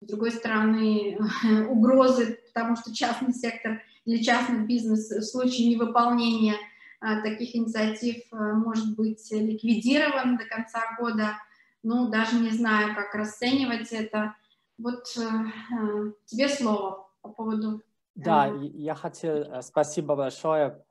[0.00, 1.18] С другой стороны,
[1.68, 6.56] угрозы, потому что частный сектор или частный бизнес в случае невыполнения–
[7.00, 11.36] а, таких инициатив э, может быть ликвидирован до конца года.
[11.82, 14.34] Ну, даже не знаю, как расценивать это.
[14.78, 17.82] Вот э, э, тебе слово по поводу...
[18.14, 20.82] Да, я хотел, спасибо большое.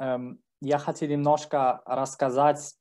[0.00, 2.74] Эм, я хотел немножко рассказать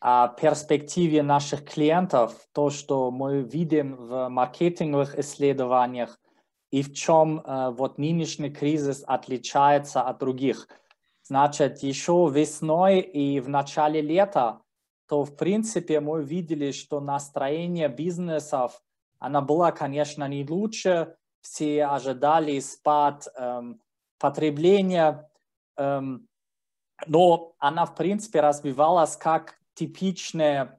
[0.00, 6.18] перспективе наших клиентов, то, что мы видим в маркетинговых исследованиях
[6.70, 10.68] и в чем вот нынешний кризис отличается от других.
[11.22, 14.60] Значит, еще весной и в начале лета,
[15.08, 18.80] то в принципе мы видели, что настроение бизнесов,
[19.18, 21.16] она была, конечно, не лучше.
[21.40, 23.80] Все ожидали спад эм,
[24.18, 25.30] потребления,
[25.76, 26.28] эм,
[27.06, 30.70] но она, в принципе, развивалась как типичный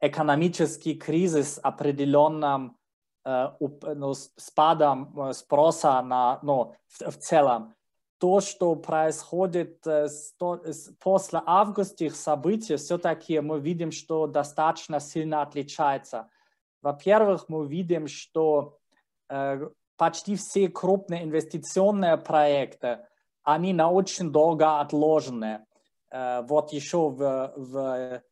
[0.00, 2.78] экономический кризис определенным
[3.24, 7.74] э, ну, спадом э, спроса на, ну, в, в целом
[8.18, 10.08] то, что происходит э,
[11.00, 16.28] после августских событий, все-таки мы видим, что достаточно сильно отличается.
[16.82, 18.78] Во-первых, мы видим, что
[19.28, 23.00] э, почти все крупные инвестиционные проекты,
[23.42, 25.66] они на очень долго отложены.
[26.10, 28.22] Э, вот еще в, в,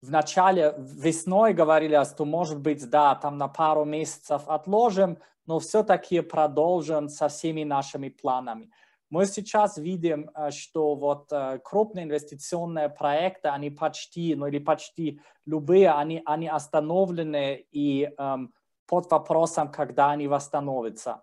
[0.00, 6.20] в начале весной говорили, что может быть, да, там на пару месяцев отложим, но все-таки
[6.20, 8.70] продолжим со всеми нашими планами.
[9.10, 15.20] Мы сейчас видим, э, что вот э, крупные инвестиционные проекты, они почти, ну или почти
[15.46, 18.52] любые, они, они остановлены и эм,
[18.86, 21.22] под вопросом, когда они восстановятся.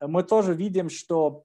[0.00, 1.44] Мы тоже видим, что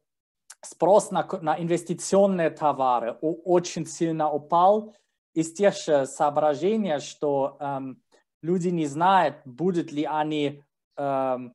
[0.62, 4.96] спрос на, на инвестиционные товары очень сильно упал
[5.40, 8.02] из тех же соображений, что эм,
[8.42, 10.64] люди не знают, будут ли они
[10.98, 11.54] эм,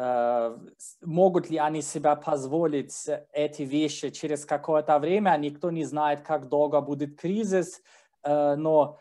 [0.00, 0.56] Э,
[1.02, 2.94] могут ли они себя позволить
[3.32, 5.36] эти вещи через какое-то время.
[5.36, 7.82] Никто не знает, как долго будет кризис,
[8.22, 9.00] э, но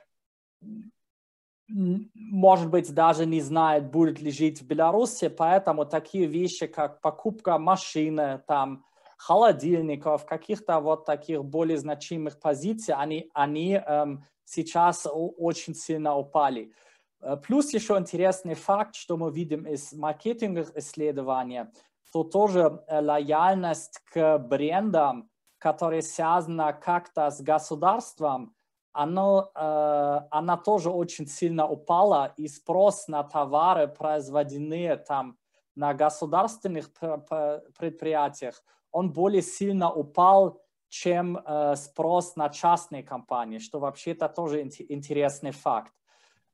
[1.69, 7.59] может быть, даже не знает, будет ли жить в Беларуси, поэтому такие вещи, как покупка
[7.59, 8.85] машины, там,
[9.17, 16.71] холодильников, каких-то вот таких более значимых позиций, они, они эм, сейчас очень сильно упали.
[17.19, 21.65] Э, плюс еще интересный факт, что мы видим из маркетинговых исследований,
[22.13, 28.53] то тоже э, лояльность к брендам, которые связаны как-то с государством,
[28.93, 35.37] оно, она тоже очень сильно упала, и спрос на товары, производимые там
[35.75, 38.63] на государственных предприятиях,
[38.97, 41.37] он более сильно упал, чем
[41.75, 45.93] спрос на частные компании, что вообще-то тоже интересный факт.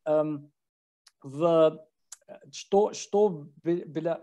[0.06, 0.52] Эм,
[1.22, 1.80] в,
[2.52, 3.46] что, что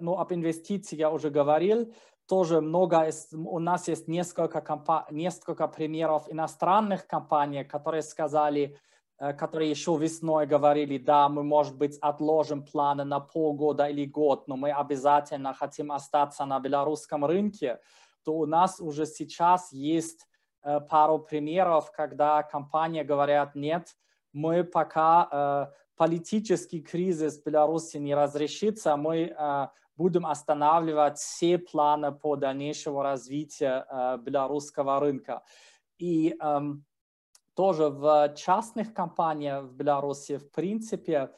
[0.01, 1.93] ну, об инвестициях я уже говорил,
[2.31, 8.79] тоже много, у нас есть несколько, компа, несколько примеров иностранных компаний, которые сказали,
[9.19, 14.47] э, которые еще весной говорили, да, мы, может быть, отложим планы на полгода или год,
[14.47, 17.81] но мы обязательно хотим остаться на белорусском рынке,
[18.25, 20.27] то у нас уже сейчас есть
[20.63, 23.97] э, пару примеров, когда компании говорят, нет,
[24.33, 29.35] мы пока э, политический кризис в Беларуси не разрешится, мы
[30.01, 35.43] будем останавливать все планы по дальнейшему развитию э, белорусского рынка.
[35.99, 36.87] И эм,
[37.55, 41.31] тоже в частных компаниях в Беларуси, в принципе,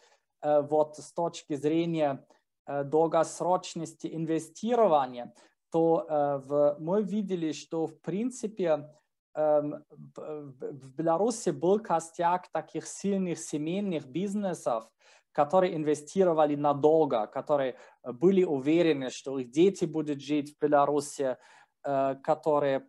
[0.42, 2.24] э, вот с точки зрения
[2.66, 5.34] э, долгосрочности инвестирования,
[5.72, 8.90] то э, в, мы видели, что в принципе
[9.34, 14.84] эм, в Беларуси был костяк таких сильных семейных бизнесов,
[15.32, 21.36] которые инвестировали надолго, которые э, были уверены, что их дети будут жить в Беларуси,
[21.84, 22.86] э, которые,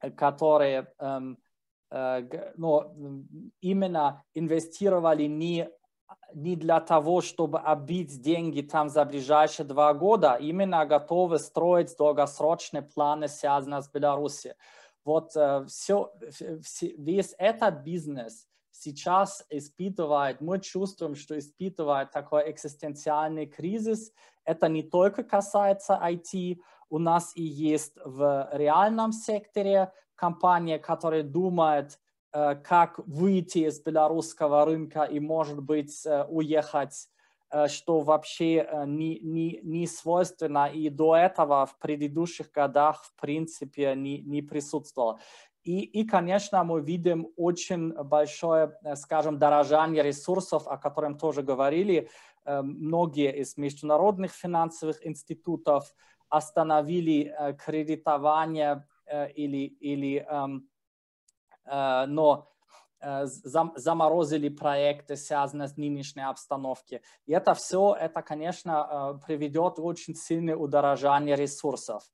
[0.00, 0.94] э, которые
[2.56, 3.26] ну,
[3.60, 5.68] именно инвестировали не,
[6.34, 12.82] не для того, чтобы обить деньги там за ближайшие два года, именно готовы строить долгосрочные
[12.82, 14.54] планы, связанные с Беларусью.
[15.04, 16.12] Вот все,
[16.96, 18.46] весь этот бизнес–
[18.82, 24.12] сейчас испытывает, мы чувствуем, что испытывает такой экзистенциальный кризис.
[24.44, 26.58] Это не только касается IT,
[26.88, 31.96] у нас и есть в реальном секторе компания, которая думает, э,
[32.32, 37.08] как выйти из белорусского рынка и, может быть, э, уехать,
[37.50, 43.94] э, что вообще не, не, не свойственно и до этого в предыдущих годах, в принципе,
[43.94, 45.20] не, не присутствовало.
[45.64, 52.08] И, и, конечно, мы видим очень большое, э, скажем, дорожание ресурсов, о котором тоже говорили.
[52.44, 55.94] Э, многие из международных финансовых институтов
[56.28, 58.86] остановили э, кредитование
[59.34, 60.66] или, или эм,
[61.72, 62.48] но
[63.24, 67.00] заморозили проекты, связанные с нынешней обстановкой.
[67.26, 72.04] И это все, это, конечно, приведет к очень сильное удорожание ресурсов.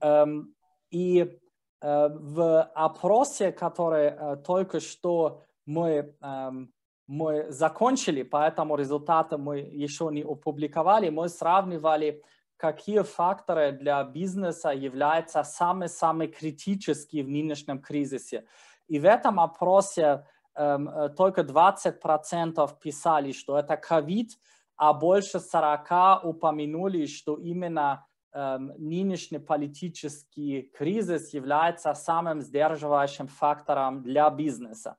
[0.00, 0.54] Эм,
[0.90, 1.38] и
[1.84, 6.72] Э, в опросе, который э, только что мы, эм,
[7.06, 12.22] мы закончили, поэтому результаты мы еще не опубликовали, мы сравнивали,
[12.56, 18.46] какие факторы для бизнеса являются самые-самые критические в нынешнем кризисе.
[18.88, 24.30] И в этом опросе эм, э, только 20% писали, что это ковид,
[24.76, 28.06] а больше 40 упомянули, что именно
[28.36, 34.96] Эм, нынешний политический кризис является самым сдерживающим фактором для бизнеса.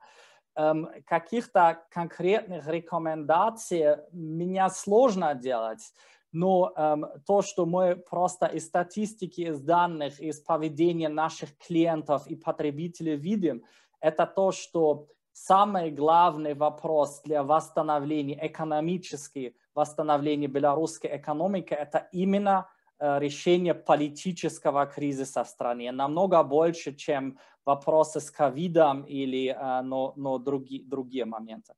[0.55, 5.91] Эм, каких-то конкретных рекомендаций меня сложно делать,
[6.35, 12.35] но эм, то, что мы просто из статистики, из данных, из поведения наших клиентов и
[12.35, 13.63] потребителей видим,
[13.99, 22.67] это то, что самый главный вопрос для восстановления, экономического восстановления белорусской экономики, это именно
[22.97, 30.13] Э, решение политического кризиса в стране намного больше, чем вопросы с ковидом или э, но,
[30.15, 31.73] но другие, другие моменты.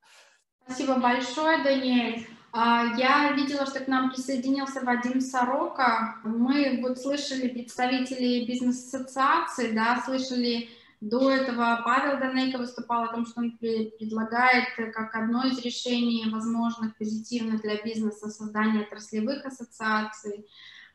[0.68, 2.28] Спасибо большое, Даниэль.
[2.51, 6.18] А, я видела, что к нам присоединился Вадим Сорока.
[6.26, 13.39] Мы вот слышали представителей бизнес-ассоциации, да, слышали до этого Павел Данейко выступал о том, что
[13.41, 20.45] он предлагает как одно из решений возможных позитивных для бизнеса создание отраслевых ассоциаций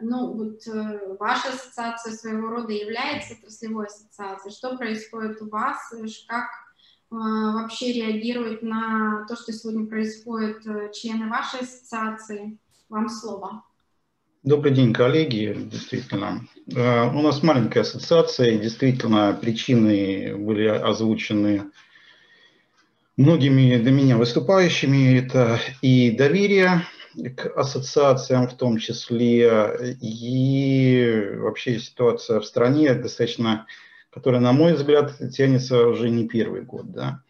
[0.02, 4.52] ну, вот э, ваша ассоциация своего рода является отраслевой ассоциацией.
[4.52, 5.78] Что происходит у вас?
[6.26, 6.71] Как э,
[7.12, 12.58] вообще реагируют на то, что сегодня происходит э, члены вашей ассоциации?
[12.88, 13.62] Вам слово.
[14.42, 15.56] Добрый день, коллеги.
[15.70, 21.70] Действительно, у нас маленькая ассоциация, действительно причины были озвучены
[23.16, 25.18] многими до меня выступающими.
[25.18, 26.82] Это и доверие
[27.36, 33.66] к ассоциациям в том числе, и вообще ситуация в стране достаточно,
[34.12, 37.22] которая, на мой взгляд, тянется уже не первый год, да,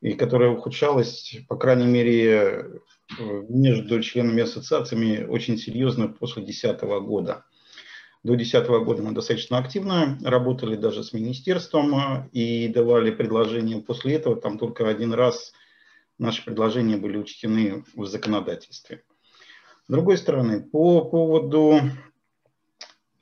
[0.00, 2.80] и которая ухудшалась, по крайней мере,
[3.18, 7.44] между членами ассоциациями очень серьезно после 2010 года.
[8.22, 13.82] До 2010 года мы достаточно активно работали даже с министерством и давали предложения.
[13.82, 15.52] После этого там только один раз
[16.18, 19.02] наши предложения были учтены в законодательстве.
[19.86, 21.78] С другой стороны, по поводу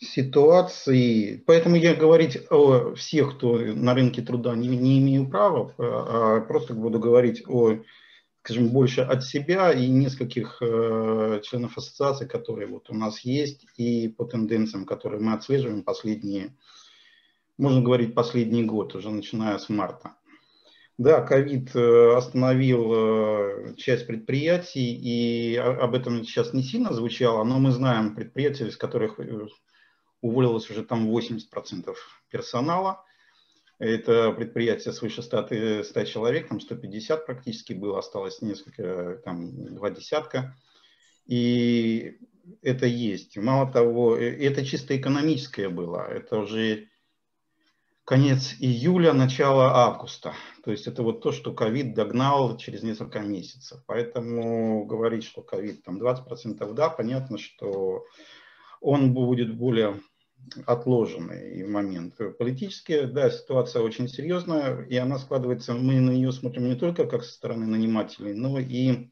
[0.03, 6.41] ситуации, поэтому я говорить о всех, кто на рынке труда не, не имею права, а
[6.41, 7.79] просто буду говорить о,
[8.43, 14.09] скажем, больше от себя и нескольких э, членов ассоциации, которые вот у нас есть, и
[14.09, 16.57] по тенденциям, которые мы отслеживаем последние,
[17.57, 20.17] можно говорить, последний год, уже начиная с марта.
[20.99, 27.59] Да, ковид э, остановил э, часть предприятий, и об этом сейчас не сильно звучало, но
[27.59, 29.47] мы знаем предприятия, из которых э,
[30.23, 31.95] уволилось уже там 80%
[32.31, 33.05] персонала.
[33.79, 40.57] Это предприятие свыше 100, 100 человек, там 150 практически было, осталось несколько, там два десятка.
[41.27, 42.19] И
[42.63, 43.37] это есть.
[43.37, 46.07] Мало того, это чисто экономическое было.
[46.09, 46.89] Это уже
[48.05, 50.35] конец июля, начало августа.
[50.65, 53.83] То есть это вот то, что ковид догнал через несколько месяцев.
[53.87, 58.05] Поэтому говорить, что ковид там 20%, да, понятно, что
[58.81, 60.01] он будет более
[60.67, 62.15] отложенный момент.
[62.39, 67.25] Политически, да, ситуация очень серьезная, и она складывается, мы на нее смотрим не только как
[67.25, 69.11] со стороны нанимателей, но и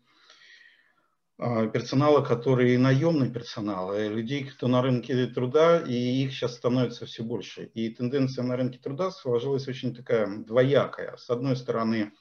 [1.42, 7.06] а, персонала, который наемный персонал, э, людей, кто на рынке труда, и их сейчас становится
[7.06, 7.70] все больше.
[7.72, 11.16] И тенденция на рынке труда сложилась очень такая двоякая.
[11.16, 12.12] С одной стороны,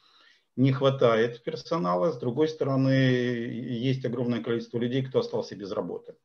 [0.56, 6.16] не хватает персонала, с другой стороны, есть огромное количество людей, кто остался без работы.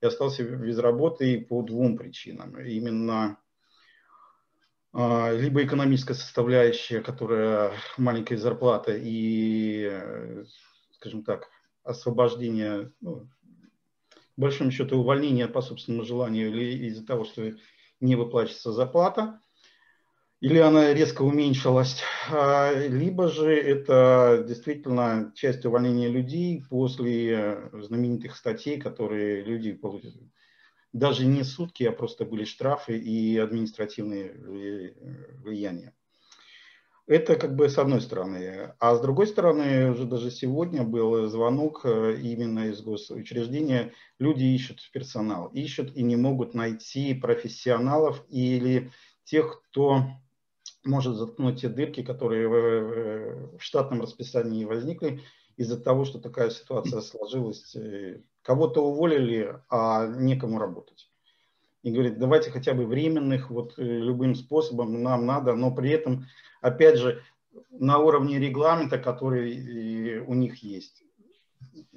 [0.00, 2.58] И остался без работы по двум причинам.
[2.60, 3.38] Именно
[4.92, 10.00] а, либо экономическая составляющая, которая маленькая зарплата и,
[10.92, 11.48] скажем так,
[11.82, 13.28] освобождение, ну,
[14.36, 17.52] в большом счету увольнение по собственному желанию или из-за того, что
[18.00, 19.40] не выплачивается зарплата,
[20.40, 28.78] или она резко уменьшилась, а, либо же это действительно часть увольнения людей после знаменитых статей,
[28.78, 30.30] которые люди получили.
[30.92, 34.94] Даже не сутки, а просто были штрафы и административные
[35.42, 35.92] влияния.
[37.08, 38.74] Это как бы с одной стороны.
[38.78, 43.94] А с другой стороны, уже даже сегодня был звонок э, именно из госучреждения.
[44.18, 48.92] Люди ищут персонал, ищут и не могут найти профессионалов или
[49.24, 50.04] тех, кто
[50.84, 55.22] может заткнуть те дырки, которые в штатном расписании возникли
[55.56, 57.74] из-за того, что такая ситуация сложилась.
[57.74, 61.10] Э, кого-то уволили, а некому работать.
[61.82, 66.26] И говорит, давайте хотя бы временных, вот э, любым способом нам надо, но при этом
[66.60, 67.22] опять же,
[67.70, 71.02] на уровне регламента, который у них есть.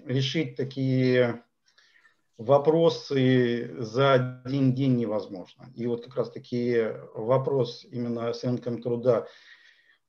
[0.06, 1.44] Решить такие
[2.44, 5.72] вопросы за один день невозможно.
[5.76, 9.28] И вот как раз таки вопрос именно с рынком труда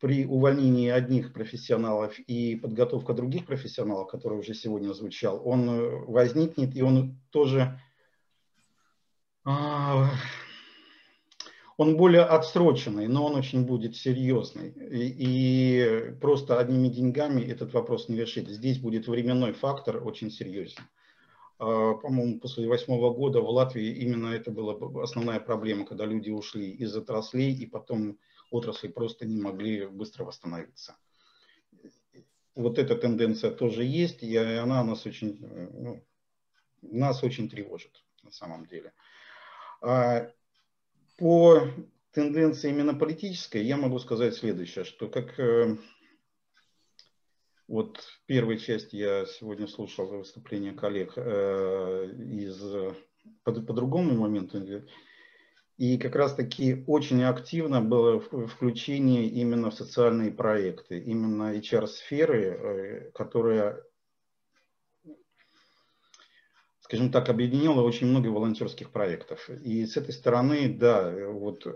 [0.01, 6.83] при увольнении одних профессионалов и подготовка других профессионалов, который уже сегодня звучал, он возникнет, и
[6.83, 7.79] он тоже
[9.45, 10.11] а,
[11.77, 14.71] он более отсроченный, но он очень будет серьезный.
[14.71, 18.49] И, и просто одними деньгами этот вопрос не решить.
[18.49, 20.83] Здесь будет временной фактор очень серьезен.
[21.63, 26.73] А, по-моему, после восьмого года в Латвии именно это была основная проблема, когда люди ушли
[26.73, 28.19] из отраслей, и потом
[28.51, 30.97] отрасли просто не могли быстро восстановиться.
[32.57, 36.05] Вот эта тенденция тоже есть, и она нас очень, ну,
[36.83, 38.93] нас очень тревожит на самом деле.
[39.83, 40.33] А,
[41.17, 41.61] по
[42.11, 45.77] тенденции именно политической я могу сказать следующее, что как э,
[47.69, 52.61] вот в первой части я сегодня слушал выступление коллег э, из
[53.45, 54.85] по, по другому моменту,
[55.79, 63.11] и как раз таки очень активно было включение именно в социальные проекты, именно HR-сферы, э,
[63.13, 63.83] которая
[66.83, 69.49] скажем так, объединила очень много волонтерских проектов.
[69.49, 71.67] И с этой стороны, да, вот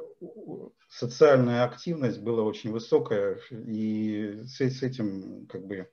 [0.88, 5.88] социальная активность была очень высокая, и с, с этим как бы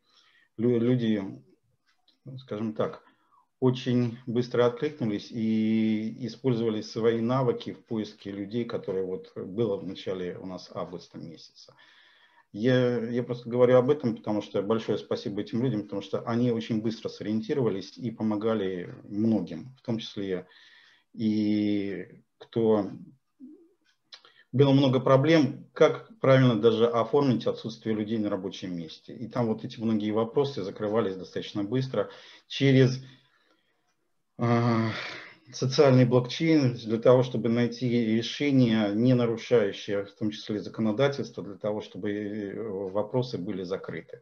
[0.58, 1.24] люди,
[2.38, 3.04] скажем так,
[3.60, 10.38] очень быстро откликнулись и использовали свои навыки в поиске людей, которые вот было в начале
[10.38, 11.74] у нас августа месяца.
[12.54, 16.52] Я, я просто говорю об этом, потому что большое спасибо этим людям, потому что они
[16.52, 20.48] очень быстро сориентировались и помогали многим, в том числе
[21.14, 22.08] и
[22.38, 22.92] кто...
[24.52, 29.12] Было много проблем, как правильно даже оформить отсутствие людей на рабочем месте.
[29.12, 32.12] И там вот эти многие вопросы закрывались достаточно быстро
[32.48, 33.04] через
[34.38, 34.92] а,
[35.56, 41.82] социальный блокчейн для того, чтобы найти решение, не нарушающее в том числе законодательство, для того,
[41.82, 44.22] чтобы э, вопросы были закрыты.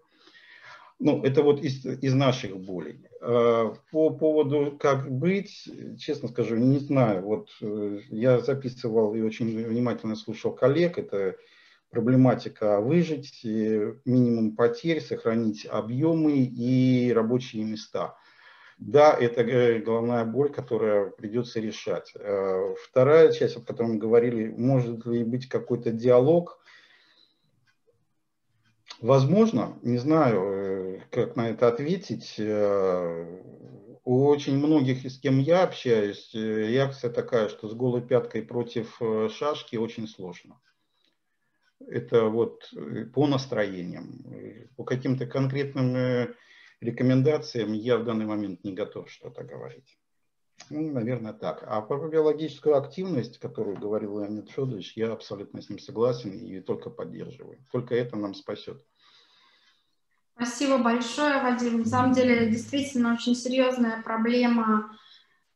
[1.00, 3.08] Ну, это вот из, из наших болей.
[3.22, 5.68] А, по поводу как быть,
[6.00, 7.24] честно скажу, не знаю.
[7.24, 10.98] Вот э, я записывал и очень внимательно слушал коллег.
[11.00, 11.38] Это
[11.90, 18.16] проблематика выжить, минимум потерь, сохранить объемы и рабочие места.
[18.82, 22.14] Да, это э, головная боль, которая придется решать.
[22.16, 26.60] Э, вторая часть, о которой мы говорили, может ли быть какой-то диалог.
[29.00, 32.42] Возможно, не знаю, э, как на это ответить.
[34.04, 39.00] У очень многих, с кем я общаюсь, реакция такая, что с голой пяткой против
[39.30, 40.60] шашки очень сложно.
[41.88, 42.74] Это вот
[43.14, 44.26] по настроениям,
[44.76, 46.34] по каким-то конкретным
[46.82, 49.98] рекомендациям я в данный момент не готов что-то говорить.
[50.70, 51.64] Ну, наверное, так.
[51.66, 56.90] А про биологическую активность, которую говорил Леонид Федорович, я абсолютно с ним согласен и только
[56.90, 57.66] поддерживаю.
[57.72, 58.86] Только это нам спасет.
[60.36, 61.80] Спасибо большое, Вадим.
[61.80, 64.98] На самом деле, действительно очень серьезная проблема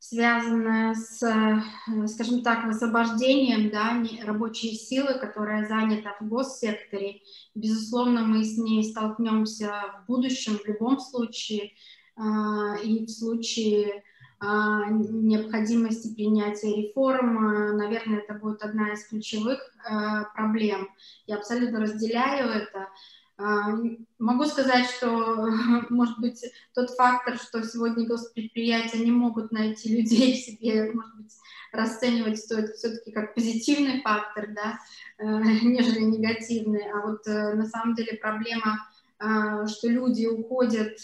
[0.10, 7.22] связанная с, э, скажем так, освобождением да, рабочей силы, которая занята в госсекторе.
[7.56, 9.72] Безусловно, мы с ней столкнемся
[10.04, 11.72] в будущем в любом случае,
[12.16, 14.04] а, и в случае
[14.40, 20.90] а, необходимости принятия реформ, наверное, это будет одна из ключевых э, проблем.
[21.26, 22.90] Я абсолютно разделяю это.
[23.38, 23.74] А,
[24.18, 25.48] могу сказать, что,
[25.90, 26.44] может быть,
[26.74, 31.34] тот фактор, что сегодня госпредприятия не могут найти людей в себе, может быть,
[31.72, 34.80] расценивать стоит все-таки как позитивный фактор, да,
[35.18, 35.26] э,
[35.64, 36.90] нежели негативный.
[36.90, 38.88] А вот э, на самом деле проблема,
[39.20, 40.98] а, что люди уходят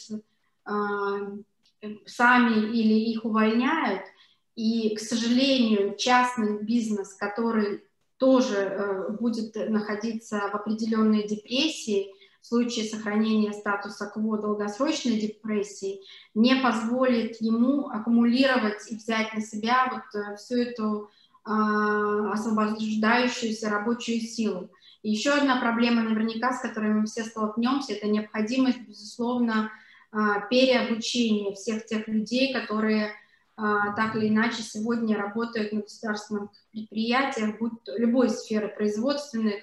[2.05, 4.03] сами или их увольняют,
[4.55, 7.83] и, к сожалению, частный бизнес, который
[8.17, 12.11] тоже э, будет находиться в определенной депрессии,
[12.41, 16.01] в случае сохранения статуса КВО долгосрочной депрессии
[16.33, 21.09] не позволит ему аккумулировать и взять на себя вот э, всю эту
[21.45, 21.49] э,
[22.33, 24.71] освобождающуюся рабочую силу.
[25.03, 29.71] И еще одна проблема наверняка, с которой мы все столкнемся, это необходимость, безусловно,
[30.11, 30.17] э,
[30.49, 33.11] переобучения всех тех людей, которые э,
[33.95, 39.55] так или иначе сегодня работают на государственных предприятиях, будь любой сферы производственных,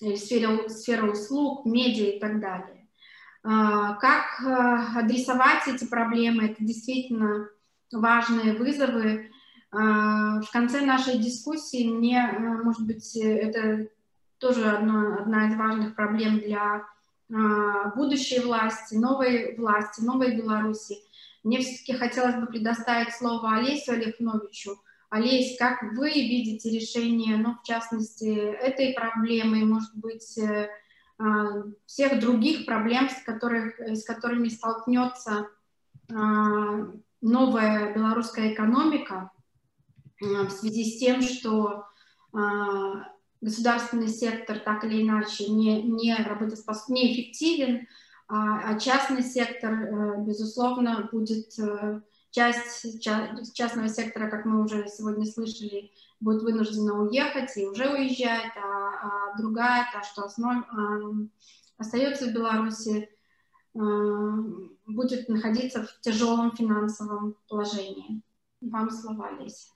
[0.00, 2.88] в сфере, сфера услуг, медиа и так далее.
[3.42, 7.48] А, как э, адресовать эти проблемы, это действительно
[7.92, 9.30] важные вызовы.
[9.72, 13.88] А, в конце нашей дискуссии мне, э, может быть, это
[14.38, 16.84] тоже одно, одна из важных проблем для
[17.32, 20.96] а, будущей власти, новой власти, новой Беларуси.
[21.42, 24.78] Мне все-таки хотелось бы предоставить слово Олесю Олехновичу,
[25.10, 30.70] Олесь, как вы видите решение, ну, в частности, этой проблемы, может быть, э,
[31.18, 35.48] а, всех других проблем, с, которых, с которыми столкнется
[36.10, 39.32] а, новая белорусская экономика
[40.22, 41.86] а, в связи с тем, что
[43.40, 47.88] государственный сектор так или иначе не, не работоспособен, неэффективен,
[48.28, 52.00] а частный сектор, э, безусловно, будет э,
[52.30, 53.02] часть
[53.54, 55.90] частного сектора, как мы уже сегодня слышали,
[56.20, 61.00] будет вынуждена уехать и уже уезжает, а, а другая, та, что основ, а,
[61.78, 63.08] остается в Беларуси,
[63.74, 63.80] а,
[64.86, 68.22] будет находиться в тяжелом финансовом положении.
[68.60, 69.68] Вам слова, Олеся.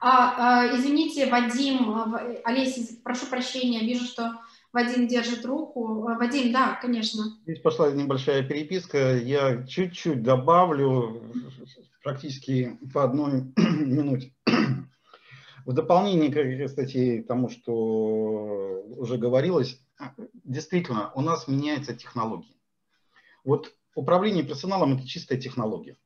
[0.00, 2.14] А, а, извините, Вадим,
[2.44, 4.40] Олеся, прошу прощения, вижу, что
[4.72, 6.02] Вадим держит руку.
[6.02, 7.24] Вадим, да, конечно.
[7.44, 9.16] Здесь пошла небольшая переписка.
[9.16, 11.32] Я чуть-чуть добавлю,
[12.02, 14.34] практически по одной минуте.
[15.64, 19.80] В дополнение, кстати, к тому, что уже говорилось,
[20.44, 22.54] действительно, у нас меняется технология.
[23.44, 25.96] Вот управление персоналом– это чистая технология.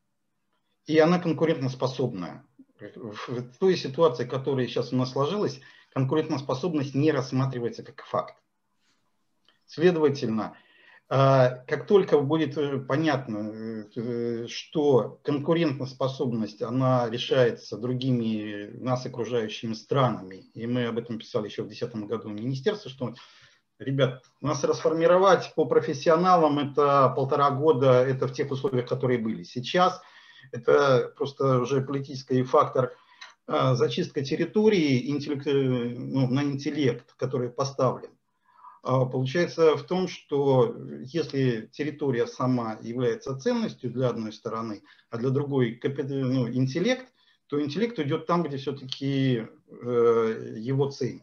[0.86, 2.44] И она конкурентоспособная.
[2.80, 5.60] В той ситуации, которая сейчас у нас сложилась,
[5.94, 8.41] конкурентоспособность не рассматривается как факт.
[9.72, 10.54] Следовательно,
[11.08, 20.44] а, как только будет э, понятно, э, что конкурентоспособность, она решается другими нас окружающими странами,
[20.52, 23.14] и мы об этом писали еще в 2010 году в министерстве, что,
[23.78, 29.42] ребят, нас расформировать по профессионалам это полтора года, это в тех условиях, которые были.
[29.42, 30.02] Сейчас
[30.50, 32.94] это просто уже политический фактор
[33.46, 38.10] зачистка территории интеллект, э, ну, на интеллект, который поставлен.
[38.82, 45.30] А, получается в том, что если территория сама является ценностью для одной стороны, а для
[45.30, 47.06] другой ну, интеллект,
[47.46, 51.22] то интеллект идет там, где все-таки э, его ценят.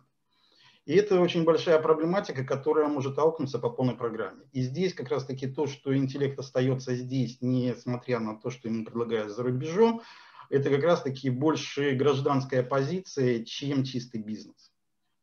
[0.85, 4.41] И это очень большая проблематика, которая может аукнуться по полной программе.
[4.53, 9.31] И здесь как раз-таки то, что интеллект остается здесь, несмотря на то, что ему предлагают
[9.31, 10.01] за рубежом,
[10.49, 14.68] это как раз-таки больше гражданская позиция, чем чистый бизнес.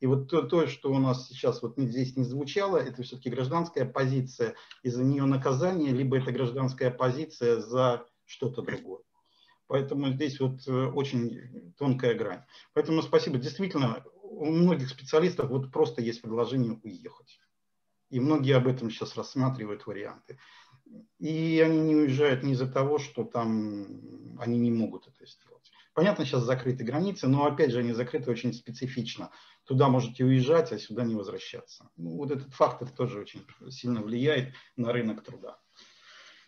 [0.00, 3.86] И вот то, то, что у нас сейчас вот здесь не звучало, это все-таки гражданская
[3.86, 9.00] позиция, и за нее наказание, либо это гражданская позиция за что-то другое.
[9.68, 12.42] Поэтому здесь вот э, очень тонкая грань.
[12.72, 13.38] Поэтому спасибо.
[13.38, 17.40] Действительно, у многих специалистов вот просто есть предложение уехать.
[18.10, 20.38] И многие об этом сейчас рассматривают варианты.
[21.18, 23.86] И они не уезжают не из-за того, что там
[24.38, 25.72] они не могут это сделать.
[25.94, 29.30] Понятно, сейчас закрыты границы, но опять же они закрыты очень специфично
[29.65, 31.89] Туда можете уезжать, а сюда не возвращаться.
[31.95, 35.57] Ну, вот этот фактор тоже очень сильно влияет на рынок труда.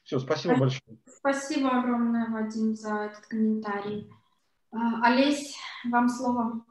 [0.03, 0.97] Все, спасибо большое.
[1.07, 4.11] Спасибо огромное, Вадим, за этот комментарий.
[4.71, 5.55] А, Олесь,
[5.89, 6.65] вам слово.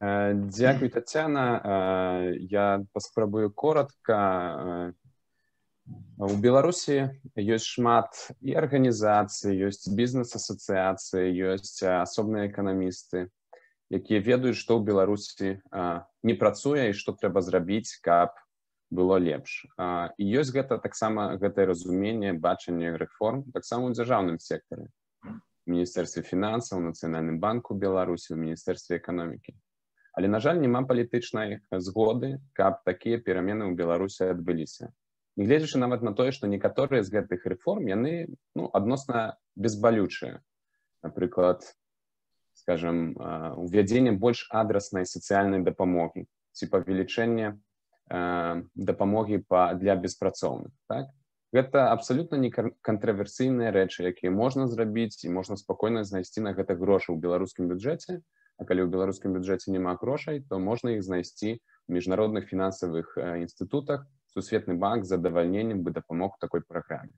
[0.00, 1.60] Э, Дякую, Тетяна.
[1.64, 4.12] Э, я паспрабую коротко.
[4.12, 4.92] Э,
[6.16, 13.28] у Беларусі ёсць шмат і арганізацый, ёсць бізнес-асацыяцыі, ёсць асобныя эканамісты,
[13.89, 15.47] Якія ведаюць, што ў Беларусі
[16.23, 18.37] не працуе і што трэба зрабіць, каб
[18.89, 19.65] было лепш.
[20.17, 24.89] І ёсць гэта таксама гэтае разуменне бачанне рэформ таксама ў дзяржаўным сектары
[25.69, 29.53] міністэрстве фінансаў, нацыянальным банку Беларусі, у міністэрстве эканомікі.
[30.17, 34.89] Але на жаль, няма палітычнай згоды, каб такія перамены ў Беларусі адбыліся
[35.39, 38.27] гледзячы нават на тое што некаторыя з гэтых рэформ яны
[38.59, 40.41] ну адносна безбалючыя
[41.05, 41.63] напрыклад
[42.59, 43.15] скажем
[43.65, 47.55] увядзенне больш адраснай сацыяльнай дапамогі ці павелічэнне
[48.09, 51.13] дапамогі па для беспрацоўных так?
[51.49, 57.09] Гэта абсалютна не кантраверсійныя рэчы якія можна зрабіць і можна спакойна знайсці на гэта грошы
[57.13, 58.21] ў беларускім бюджэце
[58.59, 61.57] а калі ў беларускім бюджэце няма грошай то можна іх знайсці
[61.87, 67.13] міжнародных фінансавых інстытутах сусветны банк задавальненнем бы дапамог такой праграме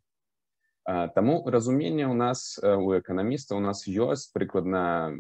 [1.16, 5.16] Таму разуменне у нас у эканаміста у нас ёсць прыкладна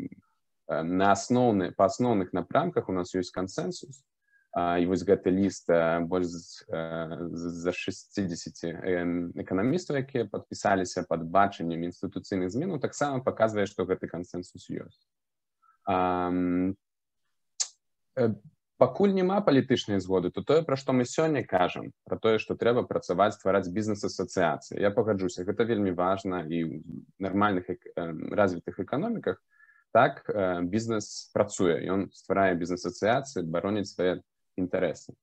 [0.68, 4.03] на асноўны па асноўных напрамках у нас ёсць кансенсус
[4.52, 5.72] і вось гэты ліст
[6.11, 8.64] больш за 60
[9.39, 15.07] эканамістаў якія падпісаліся пад бачаннем інстытуцыйных зменаў таксама паказвае што гэты кансенсус ёсць
[18.82, 22.84] пакуль няма палітычнай згоды то тое пра што мы сёння кажам про тое што трэба
[22.90, 26.82] працаваць ствараць бізнес-асацыяцыі я пагаджуся гэта вельмі важна і
[27.22, 27.70] нармальных
[28.41, 29.41] развітых эканоміках
[29.91, 30.24] так
[30.74, 34.22] бізнес працуе ён стварае бізнес-асацыяцыі бароніць свае
[34.58, 35.14] інтарэсы.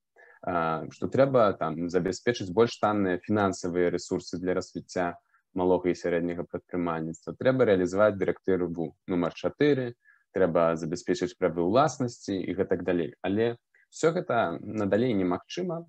[0.95, 5.17] Што трэба там забяспечыць больш танныя фінансавыя ресурсы для развіцця
[5.53, 8.69] малога і сярэдняга прадпрымальніцтва трэба рэалізаваць дырэктыру
[9.09, 9.91] нумар 4
[10.35, 13.15] трэба забяспечыць правы ўласнасці і гэтак далей.
[13.21, 13.57] Але
[13.89, 15.85] все гэта надалей немагчыма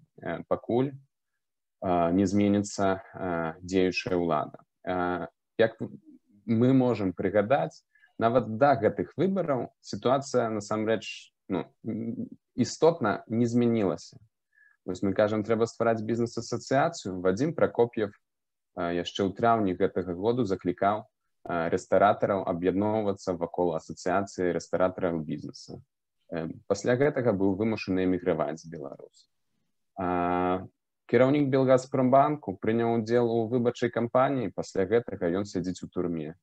[0.49, 0.93] пакуль
[1.83, 3.01] не зменіцца
[3.61, 4.61] дзеючая ўлада.
[5.61, 5.77] Як
[6.47, 7.85] мы можемм прыгадаць
[8.21, 11.65] нават да гэтых выбараў сітуацыя насамрэч ну,
[12.55, 14.21] істотна не змянілася.
[14.85, 17.21] Вось мы кажам трэба ствараць бізнес-асацыяцыю.
[17.21, 18.13] Вадзім пракоп'ев
[18.77, 21.05] яшчэ ў траўні гэтага году заклікаў
[21.45, 25.81] рэстаратараў аб'ядноўвацца вакол асацыяцыі рэстаратараў бізнеса.
[26.69, 29.25] Пасля гэтага быў вымушаны эміграваць з Беларус.
[31.11, 36.37] Кіраўнік Белгазпромбанку прыняў удзел у выбарчай кампаніі, пасля гэтага ён сядзіць у турме.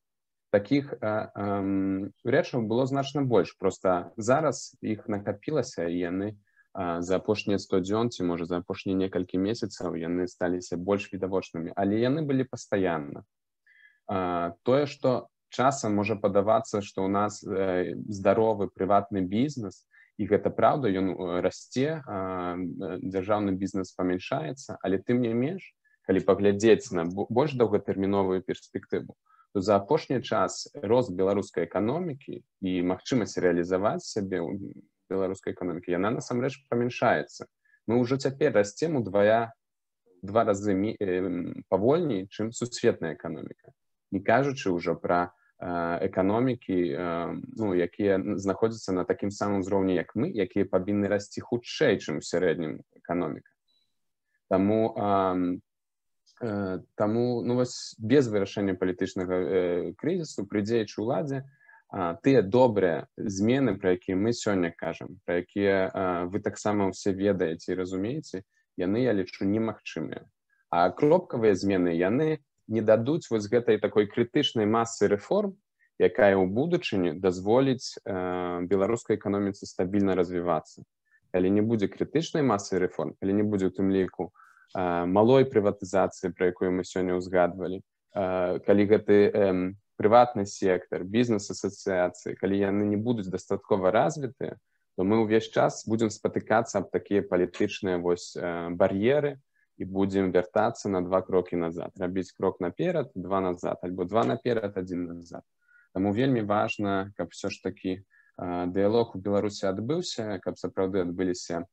[0.50, 3.54] Такіх рэчаў было значна больш.
[3.56, 6.28] Проста зараз іх накапілася і яны
[6.74, 11.96] за апошнія 100 дзён ці можа за апошнія некалькі месяцаў яны сталіся больш відавочнымі, але
[12.02, 13.24] яны былі пастаянна
[14.08, 19.84] тое что часам можа падавацца что у нас здаровы прыватны бізнес
[20.18, 25.74] і гэта праўда ён расце дзяржаўны бізнес памяншаецца але тым не менш
[26.08, 29.14] калі паглядзець на больш доўгатэрміновую перспектыву
[29.52, 36.12] то за апошні час рост беларускай эканомікі і магчымасць рэалізаваць сябе ў беларускай эканомікі яна
[36.16, 37.48] насамрэч памяншаецца
[37.88, 39.52] мы ўжо цяпер расцем удвая
[40.22, 40.76] два разы
[41.68, 43.72] павольней чым сусветная эканоміка
[44.10, 46.76] не кажучы ўжо пра эканомікі
[47.58, 52.22] ну, якія знаходзяцца на такім самым узроўні як мы якія павінны расці хутчэй чым у
[52.22, 53.50] сярэднім эканоміка.
[54.48, 54.94] Таму
[56.94, 61.42] Таму ну, вось без вырашэння палітычнага крызісу пры дзеючай уладзе
[62.22, 65.90] тыя добрыя змены пра якія мы сёння кажам пра якія
[66.30, 68.46] вы таксама ўсе ведаеце і разумееце
[68.78, 70.22] яны я лічу немагчымыя.
[70.70, 75.56] А кропкавыя змены яны не дадуць вось гэтай такой крытычнай масы рэформ
[75.98, 80.86] якая ў будучыні дазволіць э, беларускай эканоміцы стабільна развівацца.
[81.34, 86.32] Калі не будзе крытычнай масы рэформ калі не будзе у тым ліку э, малой прыватызацыі
[86.36, 92.96] пра якую мы сёння ўзгадвалі э, калі гэты э, прыватны сектор бізнес-асацыяцыі калі яны не
[92.96, 94.56] будуць дастаткова развітыя
[94.98, 99.42] то мы ўвесь час будзем спатыкацца аб такія палітычныя вось э, бар'еры
[99.78, 101.94] і будзем вяртацца на два крокі назад.
[101.96, 105.42] Рабіць крок наперад два назад альбо два наперад адзін назад.
[105.94, 108.02] Таму вельмі важна каб все ж такі
[108.74, 111.64] дыялог у беларусі адбыўся каб сапраўды адбыліся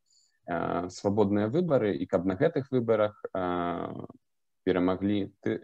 [0.93, 3.17] свабодныя выбары і каб на гэтых выбарах
[4.65, 5.57] перамаглі ты,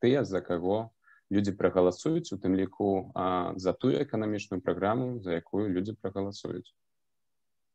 [0.00, 0.90] тыя за каго
[1.28, 3.12] людзі прагаласуюць у тым ліку
[3.60, 6.72] за тую эканамічную праграму за якую людзі прагаласуюць.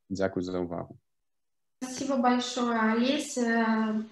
[0.10, 0.98] Дякую за ўвагу
[1.84, 3.40] Спасибо большое, Олесь.
[3.40, 4.04] Э,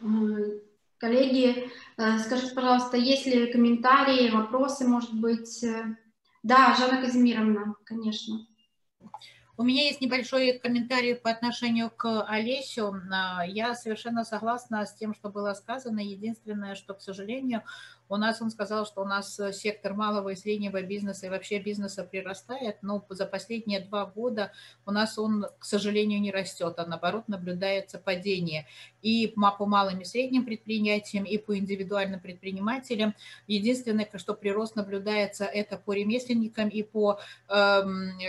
[0.98, 5.64] коллеги, э, скажите, пожалуйста, есть ли комментарии, вопросы, может быть?
[5.64, 5.96] Э,
[6.42, 8.48] да, Жанна Казимировна, конечно.
[9.56, 12.96] У меня есть небольшой комментарий по отношению к Олесю.
[13.46, 16.00] Я совершенно согласна с тем, что было сказано.
[16.00, 17.64] Единственное, что, к сожалению,
[18.10, 21.60] у нас он сказал, что у нас э, сектор малого и среднего бизнеса и вообще
[21.60, 24.52] бизнеса прирастает, но за последние два года
[24.86, 28.66] у нас он, к сожалению, не растет, а наоборот наблюдается падение.
[29.04, 33.16] И по малым и средним предприятиям, и по индивидуальным предпринимателям.
[33.48, 37.82] Единственное, что прирост наблюдается, это по ремесленникам и по э,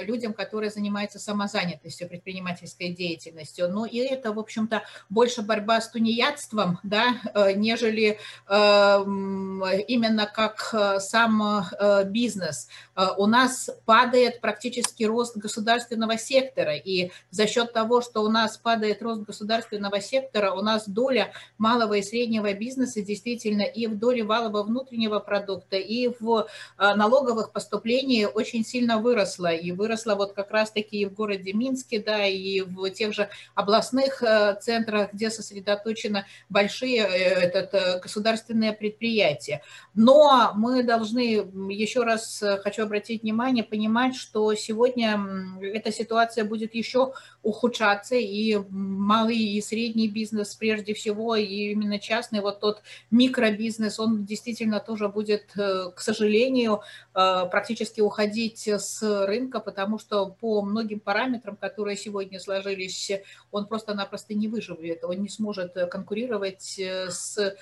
[0.05, 3.69] людям, которые занимаются самозанятостью, предпринимательской деятельностью.
[3.71, 10.71] Ну и это, в общем-то, больше борьба с тунеядством, да, э, нежели э, именно как
[10.73, 12.69] э, сам э, бизнес.
[12.97, 18.57] Э, у нас падает практически рост государственного сектора, и за счет того, что у нас
[18.57, 24.23] падает рост государственного сектора, у нас доля малого и среднего бизнеса действительно и в доле
[24.23, 26.47] валового внутреннего продукта, и в
[26.79, 29.53] налоговых поступлениях очень сильно выросла.
[29.53, 34.23] И выросла вот как раз-таки и в городе Минске, да, и в тех же областных
[34.61, 39.60] центрах, где сосредоточены большие этот, государственные предприятия.
[39.95, 45.21] Но мы должны, еще раз э, хочу обратить внимание, понимать, что сегодня
[45.61, 47.13] эта ситуация будет еще
[47.43, 54.25] ухудшаться, и малый и средний бизнес прежде всего, и именно частный, вот тот микробизнес, он
[54.25, 56.83] действительно тоже будет, э, к сожалению,
[57.15, 63.11] э, практически уходить с рынка, потому что по многим параметрам, которые сегодня сложились,
[63.51, 67.57] он просто-напросто не выживет, он не сможет конкурировать с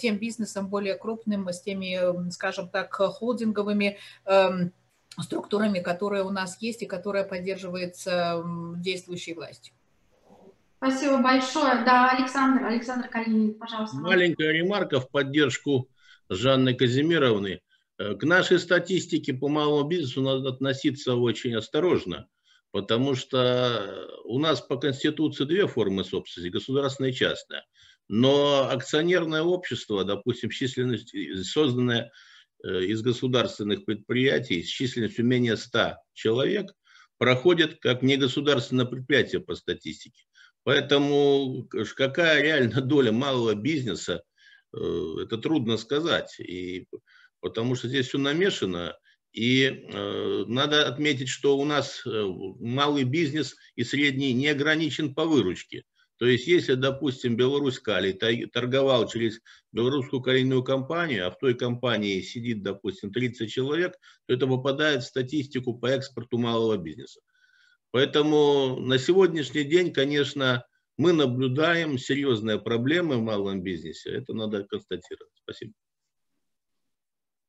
[0.00, 4.72] тем бизнесом более крупным, с теми, скажем так, холдинговыми эм,
[5.20, 8.42] структурами, которые у нас есть и которые поддерживаются
[8.76, 9.74] действующей властью.
[10.76, 11.84] Спасибо большое.
[11.84, 13.96] Да, Александр, Александр Калинин, пожалуйста.
[13.96, 15.88] Маленькая ремарка в поддержку
[16.28, 17.60] Жанны Казимировны.
[17.98, 22.28] Э, к нашей статистике по малому бизнесу надо относиться очень осторожно,
[22.70, 27.64] потому что у нас по Конституции две формы собственности, государственная и частная.
[28.08, 31.14] Но акционерное общество, допустим, численность,
[31.46, 32.12] созданное
[32.62, 36.72] э, из государственных предприятий с численностью менее 100 человек,
[37.18, 40.24] проходит как негосударственное предприятие по статистике.
[40.64, 41.66] Поэтому
[41.96, 44.22] какая реально доля малого бизнеса,
[44.76, 44.78] э,
[45.22, 46.38] это трудно сказать.
[46.40, 46.86] И,
[47.40, 48.98] потому что здесь все намешано.
[49.32, 55.84] И э, надо отметить, что у нас малый бизнес и средний не ограничен по выручке.
[56.18, 58.12] То есть, если, допустим, Беларусь Калий
[58.46, 59.40] торговал через
[59.72, 63.94] белорусскую калийную компанию, а в той компании сидит, допустим, 30 человек,
[64.26, 67.20] то это попадает в статистику по экспорту малого бизнеса.
[67.90, 70.64] Поэтому на сегодняшний день, конечно,
[70.96, 74.10] мы наблюдаем серьезные проблемы в малом бизнесе.
[74.10, 75.32] Это надо констатировать.
[75.42, 75.72] Спасибо.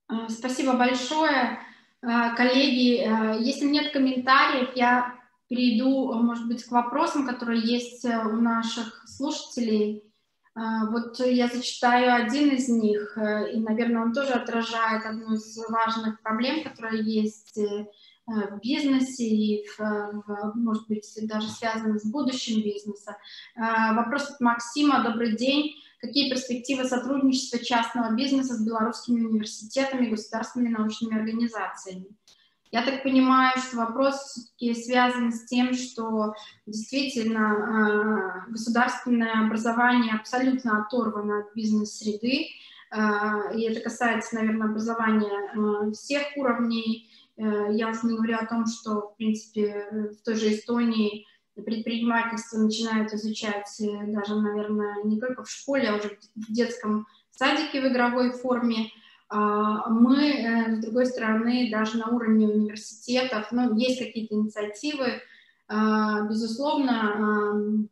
[0.08, 1.60] А, спасибо большое.
[2.02, 8.18] А, коллеги, а, если нет комментариев, я перейду, может быть, к вопросам, которые есть э,
[8.18, 10.04] у наших слушателей.
[10.56, 15.58] А, вот я зачитаю один из них, э, и, наверное, он тоже отражает одну из
[15.70, 17.88] важных проблем, которые есть э,
[18.28, 23.18] в бизнесе и, в, может быть, даже связаны с будущим бизнеса.
[23.56, 25.04] Вопрос от Максима.
[25.04, 25.76] Добрый день.
[26.02, 32.08] Какие перспективы сотрудничества частного бизнеса с белорусскими университетами и государственными научными организациями?
[32.76, 36.34] Я так понимаю, что вопрос связан с тем, что
[36.66, 42.48] действительно а, государственное образование абсолютно оторвано от бизнес-среды,
[42.92, 48.66] а, и это касается, наверное, образования а, всех уровней, Я уж не говорю о том,
[48.68, 51.26] что, в принципе, в той же Эстонии
[51.56, 53.72] предпринимательство начинают изучать
[54.08, 58.90] даже, наверное, не только в школе, а уже в детском садике в игровой форме.
[59.30, 65.22] А, мы, с другой стороны, даже на уровне университетов, ну, есть какие-то инициативы,
[65.68, 67.88] а, безусловно,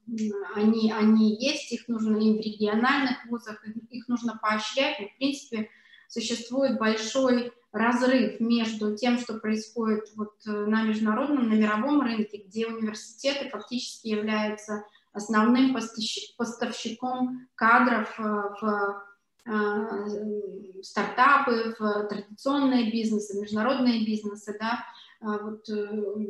[0.55, 4.99] они, они есть, их нужно и в региональных вузах, их нужно поощрять.
[4.99, 5.69] Но, в принципе,
[6.07, 12.67] существует большой разрыв между тем, что происходит вот э, на международном, на мировом рынке, где
[12.67, 15.75] университеты фактически являются основным
[16.37, 18.93] поставщиком кадров э, в э,
[20.81, 24.85] стартапы, в традиционные бизнесы, международные бизнесы, да,
[25.23, 26.27] а, вот э,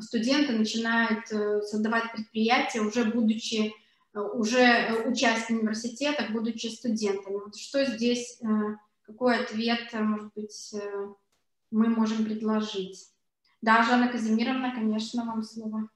[0.00, 3.72] студенты начинают э, создавать предприятия, уже будучи,
[4.12, 7.36] э, уже учась в университетах, будучи студентами.
[7.36, 8.40] Вот что здесь,
[9.06, 10.74] какой ответ, может быть,
[11.70, 13.08] мы можем предложить?
[13.62, 15.88] Да, Жанна Казимировна, конечно, вам слово.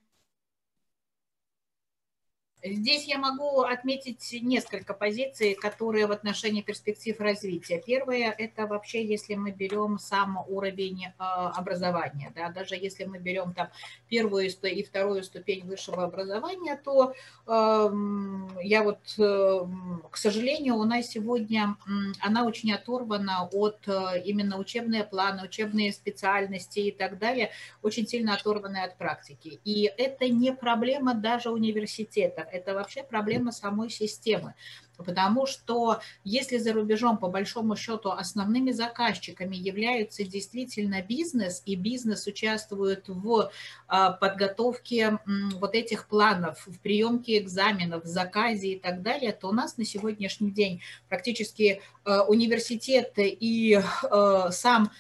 [2.65, 7.81] Здесь я могу отметить несколько позиций, которые в отношении перспектив развития.
[7.85, 13.55] Первое– это вообще, если мы берем сам уровень э, образования, да, даже если мы берем
[13.55, 13.69] там
[14.09, 17.15] первую и вторую ступень высшего образования, то
[17.47, 17.91] э,
[18.63, 19.67] я вот, э,
[20.11, 21.77] к сожалению, у нас сегодня
[22.21, 27.51] она очень оторвана от э, именно учебные планы, учебные специальности и так далее,
[27.83, 29.61] очень сильно оторваны от практики.
[29.65, 34.55] И это не проблема даже университетов, это вообще проблема самой системы.
[34.99, 42.27] Потому что если за рубежом, по большому счету, основными заказчиками являются действительно бизнес, и бизнес
[42.27, 43.51] участвует в
[43.87, 45.19] а, подготовке
[45.55, 49.85] вот этих планов, в приемке экзаменов, в заказе и так далее, то у нас на
[49.85, 53.81] сегодняшний день практически а, университет и
[54.11, 54.91] а, сам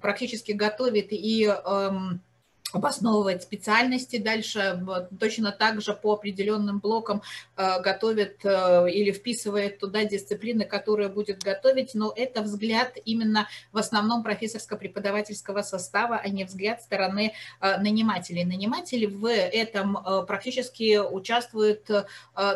[0.00, 1.52] практически готовит и
[2.72, 4.84] обосновывает специальности дальше,
[5.18, 7.22] точно так же по определенным блокам
[7.56, 13.78] э, готовит э, или вписывает туда дисциплины, которые будет готовить, но это взгляд именно в
[13.78, 18.44] основном профессорско-преподавательского состава, а не взгляд стороны э, нанимателей.
[18.44, 21.88] Наниматели в этом практически участвуют,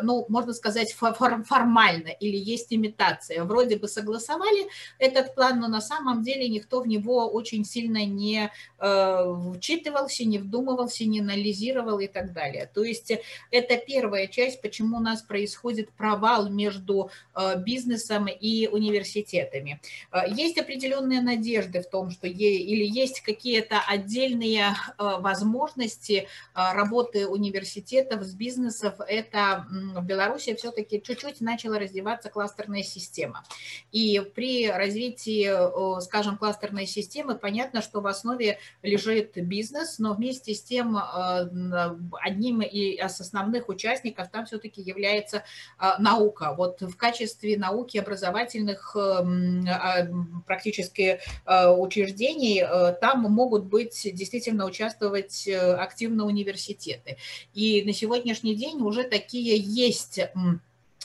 [0.03, 3.43] ну, можно сказать, формально или есть имитация.
[3.43, 4.67] Вроде бы согласовали
[4.99, 10.37] этот план, но на самом деле никто в него очень сильно не вчитывал, вчитывался, не
[10.39, 12.69] вдумывался, не анализировал и так далее.
[12.73, 13.11] То есть
[13.51, 19.79] это первая часть, почему у нас происходит провал между э, бизнесом и университетами.
[20.11, 28.23] Э, есть определенные надежды в том, что или есть какие-то отдельные э, возможности работы университетов
[28.23, 28.95] с бизнесов.
[29.07, 33.43] Это в Беларуси все-таки чуть-чуть начала раздеваться кластерная система.
[33.91, 40.61] И при развитии, скажем, кластерной системы понятно, что в основе лежит бизнес, но вместе с
[40.63, 45.43] тем э, одним из основных участников там все-таки является
[45.79, 46.53] э, наука.
[46.57, 50.07] Вот в качестве науки образовательных эм, а,
[50.45, 52.63] практически э, учреждений
[52.99, 57.17] там могут быть действительно участвовать активно университеты.
[57.53, 60.19] И на сегодняшний день уже такие есть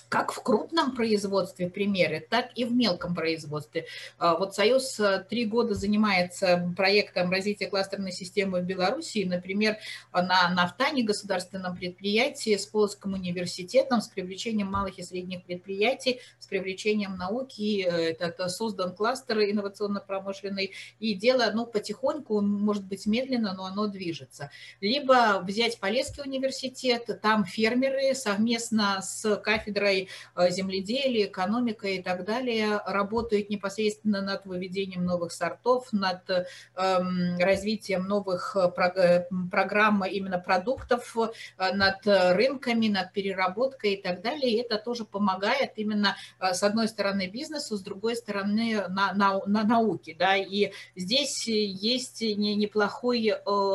[0.09, 3.87] как в крупном производстве примеры, так и в мелком производстве.
[4.19, 9.25] А, вот Союз э, три года занимается проектом развития кластерной системы в Беларуси.
[9.25, 9.77] Например,
[10.13, 17.17] на Нафтане, государственном предприятии, с Полоцким университетом, с привлечением малых и средних предприятий, с привлечением
[17.17, 20.73] науки, э, это создан кластер инновационно-промышленный.
[21.01, 24.51] И дело, ну, потихоньку, может быть, медленно, но оно движется.
[24.81, 32.25] Либо взять Полесский университет, там фермеры совместно с кафедрой сферой э, земледелия, экономика и так
[32.25, 36.29] далее, работают непосредственно над выведением новых сортов, над
[36.77, 41.17] эм, развитием новых э, э, программ именно продуктов,
[41.59, 44.53] над рынками, над переработкой и так далее.
[44.53, 49.65] И это тоже помогает именно с одной стороны бизнесу, с другой стороны на, на, на
[49.65, 50.15] науке.
[50.19, 50.37] Да?
[50.37, 53.35] И здесь есть неплохой,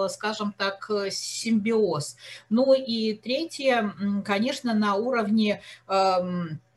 [0.09, 2.17] скажем так, симбиоз.
[2.49, 3.93] Ну и третье,
[4.25, 5.61] конечно, на уровне
[6.19, 6.70] um, Э,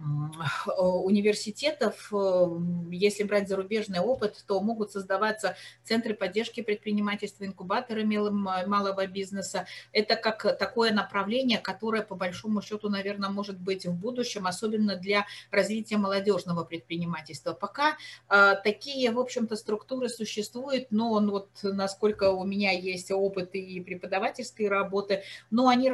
[0.78, 2.46] университетов, э,
[2.90, 9.66] если брать зарубежный опыт, то могут создаваться центры поддержки предпринимательства, инкубаторы малого бизнеса.
[9.92, 15.26] Это как такое направление, которое по большому счету, наверное, может быть в будущем, особенно для
[15.50, 17.52] развития молодежного предпринимательства.
[17.52, 17.96] Пока
[18.28, 24.68] э, такие, в общем-то, структуры существуют, но вот насколько у меня есть опыт и преподавательской
[24.68, 25.90] работы, но они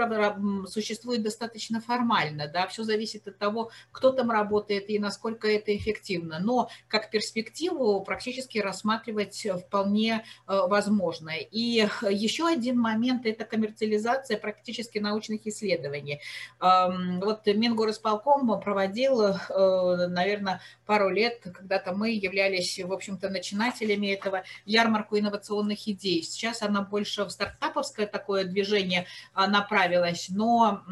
[0.67, 6.39] существуют достаточно формально, да, все зависит от того, кто там работает и насколько это эффективно.
[6.39, 11.31] Но как перспективу практически рассматривать вполне возможно.
[11.31, 16.21] И еще один момент– это коммерциализация практически научных исследований.
[16.61, 25.89] Вот Мингорисполком проводил, наверное, пару лет, когда-то мы являлись, в общем-то, начинателями этого ярмарку инновационных
[25.89, 26.23] идей.
[26.23, 30.83] Сейчас она больше в стартаповское такое движение а, направилась, но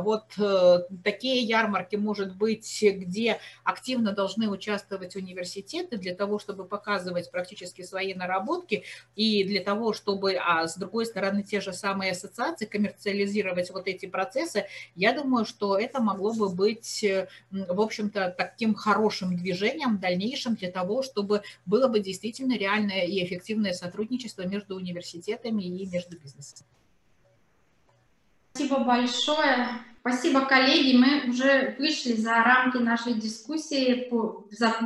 [0.00, 7.30] вот э, такие ярмарки, может быть, где активно должны участвовать университеты для того, чтобы показывать
[7.30, 8.84] практически свои наработки
[9.16, 14.06] и для того, чтобы, а с другой стороны, те же самые ассоциации коммерциализировать вот эти
[14.06, 17.04] процессы, я думаю, что это могло бы быть,
[17.50, 23.24] в общем-то, таким хорошим движением в дальнейшем для того, чтобы было бы действительно реальное и
[23.24, 26.66] эффективное сотрудничество между университетами и между бизнесом.
[28.52, 29.93] Спасибо большое.
[30.06, 30.98] Спасибо, коллеги.
[30.98, 34.06] Мы уже вышли за рамки нашей дискуссии,
[34.50, 34.76] за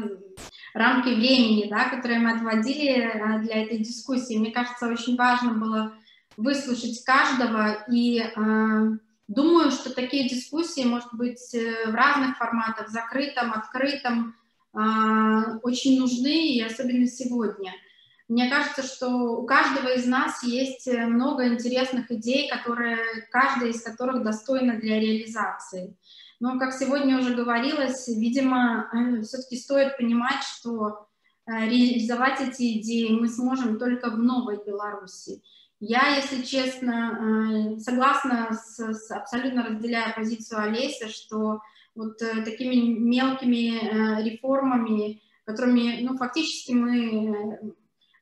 [0.75, 4.39] рамки времени, да, которые мы отводили э, для этой дискуссии.
[4.39, 5.93] Мне кажется, очень важно было
[6.37, 13.53] выслушать каждого, и э, думаю, что такие дискуссии, может быть, э, в разных форматах, закрытом,
[13.55, 14.37] открытом,
[14.73, 17.73] э, очень нужны, и особенно сегодня–
[18.29, 22.99] мне кажется, что у каждого из нас есть э, много интересных идей, которые,
[23.31, 25.97] каждая из которых достойна для реализации.
[26.39, 31.09] Но, как сегодня уже говорилось, видимо, э, все-таки стоит понимать, что
[31.47, 35.43] э, реализовать эти идеи мы сможем только в новой Беларуси.
[35.81, 41.61] Я, если честно, согласна с, с абсолютно разделяя позицию Олеся, что
[41.95, 47.77] вот такими мелкими реформами, которыми, ну, фактически мы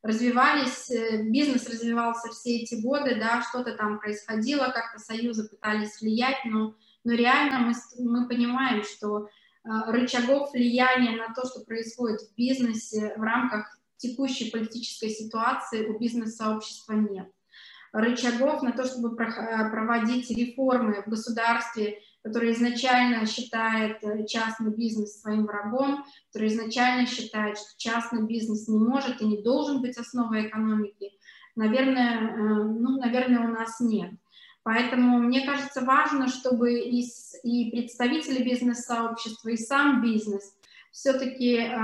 [0.06, 6.44] развивались, э, бизнес развивался все эти годы, да, что-то там происходило, как-то союзы пытались влиять,
[6.44, 6.74] но,
[7.04, 9.28] но реально мы, мы понимаем, что э,
[9.88, 16.92] рычагов влияния на то, что происходит в бизнесе в рамках текущей политической ситуации у бизнес-сообщества
[16.92, 17.28] нет.
[17.92, 25.20] Рычагов на то, чтобы э, проводить реформы в государстве который изначально считает э, частный бизнес
[25.20, 30.48] своим врагом, который изначально считает, что частный бизнес не может и не должен быть основой
[30.48, 31.12] экономики,
[31.54, 34.10] наверное, э, ну, наверное, у нас нет.
[34.64, 37.06] Поэтому мне кажется важно, чтобы и,
[37.44, 40.52] и представители бизнес-сообщества, и сам бизнес
[40.90, 41.76] все-таки э,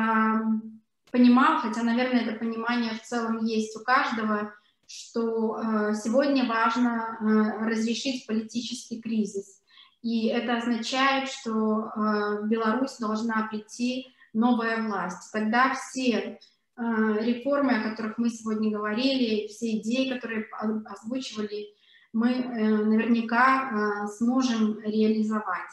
[1.12, 4.52] понимал, хотя, наверное, это понимание в целом есть у каждого,
[4.88, 9.61] что э, сегодня важно э, разрешить политический кризис
[10.02, 15.30] и это означает, что э, в Беларусь должна прийти новая власть.
[15.32, 16.38] Тогда все э,
[16.76, 20.46] реформы, о которых мы сегодня говорили, все идеи, которые
[20.86, 21.68] озвучивали,
[22.12, 25.70] мы э, наверняка сможем реализовать.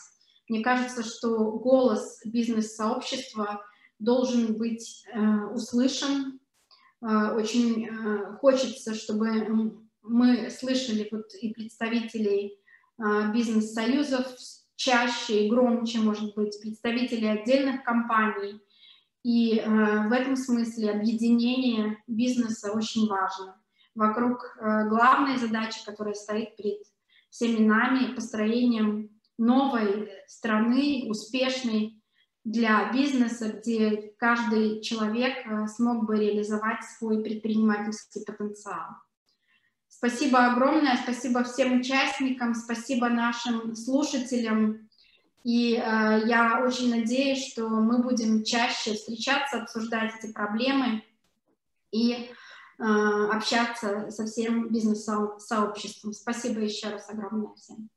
[0.48, 3.64] Мне кажется, что голос бизнес-сообщества
[4.00, 5.06] должен быть
[5.54, 6.40] услышан.
[7.02, 7.88] Очень
[8.38, 12.58] хочется, чтобы мы слышали вот и представителей
[13.34, 14.26] бизнес-союзов
[14.80, 18.62] чаще и громче, может быть, представители отдельных компаний.
[19.24, 23.62] И а, в этом смысле объединение бизнеса очень важно.
[23.94, 26.80] Вокруг а, главной задачи, которая стоит перед
[27.30, 32.02] всеми нами, построением новой страны, успешной
[32.46, 35.36] для бизнеса, где каждый человек
[35.68, 38.88] смог бы реализовать свой предпринимательский потенциал.
[40.00, 44.88] Спасибо огромное, спасибо всем участникам, спасибо нашим слушателям.
[45.44, 51.04] И э, я очень надеюсь, что мы будем чаще встречаться, обсуждать эти проблемы
[51.92, 56.14] и э, общаться со всем бизнес-сообществом.
[56.14, 57.90] Спасибо еще раз огромное всем.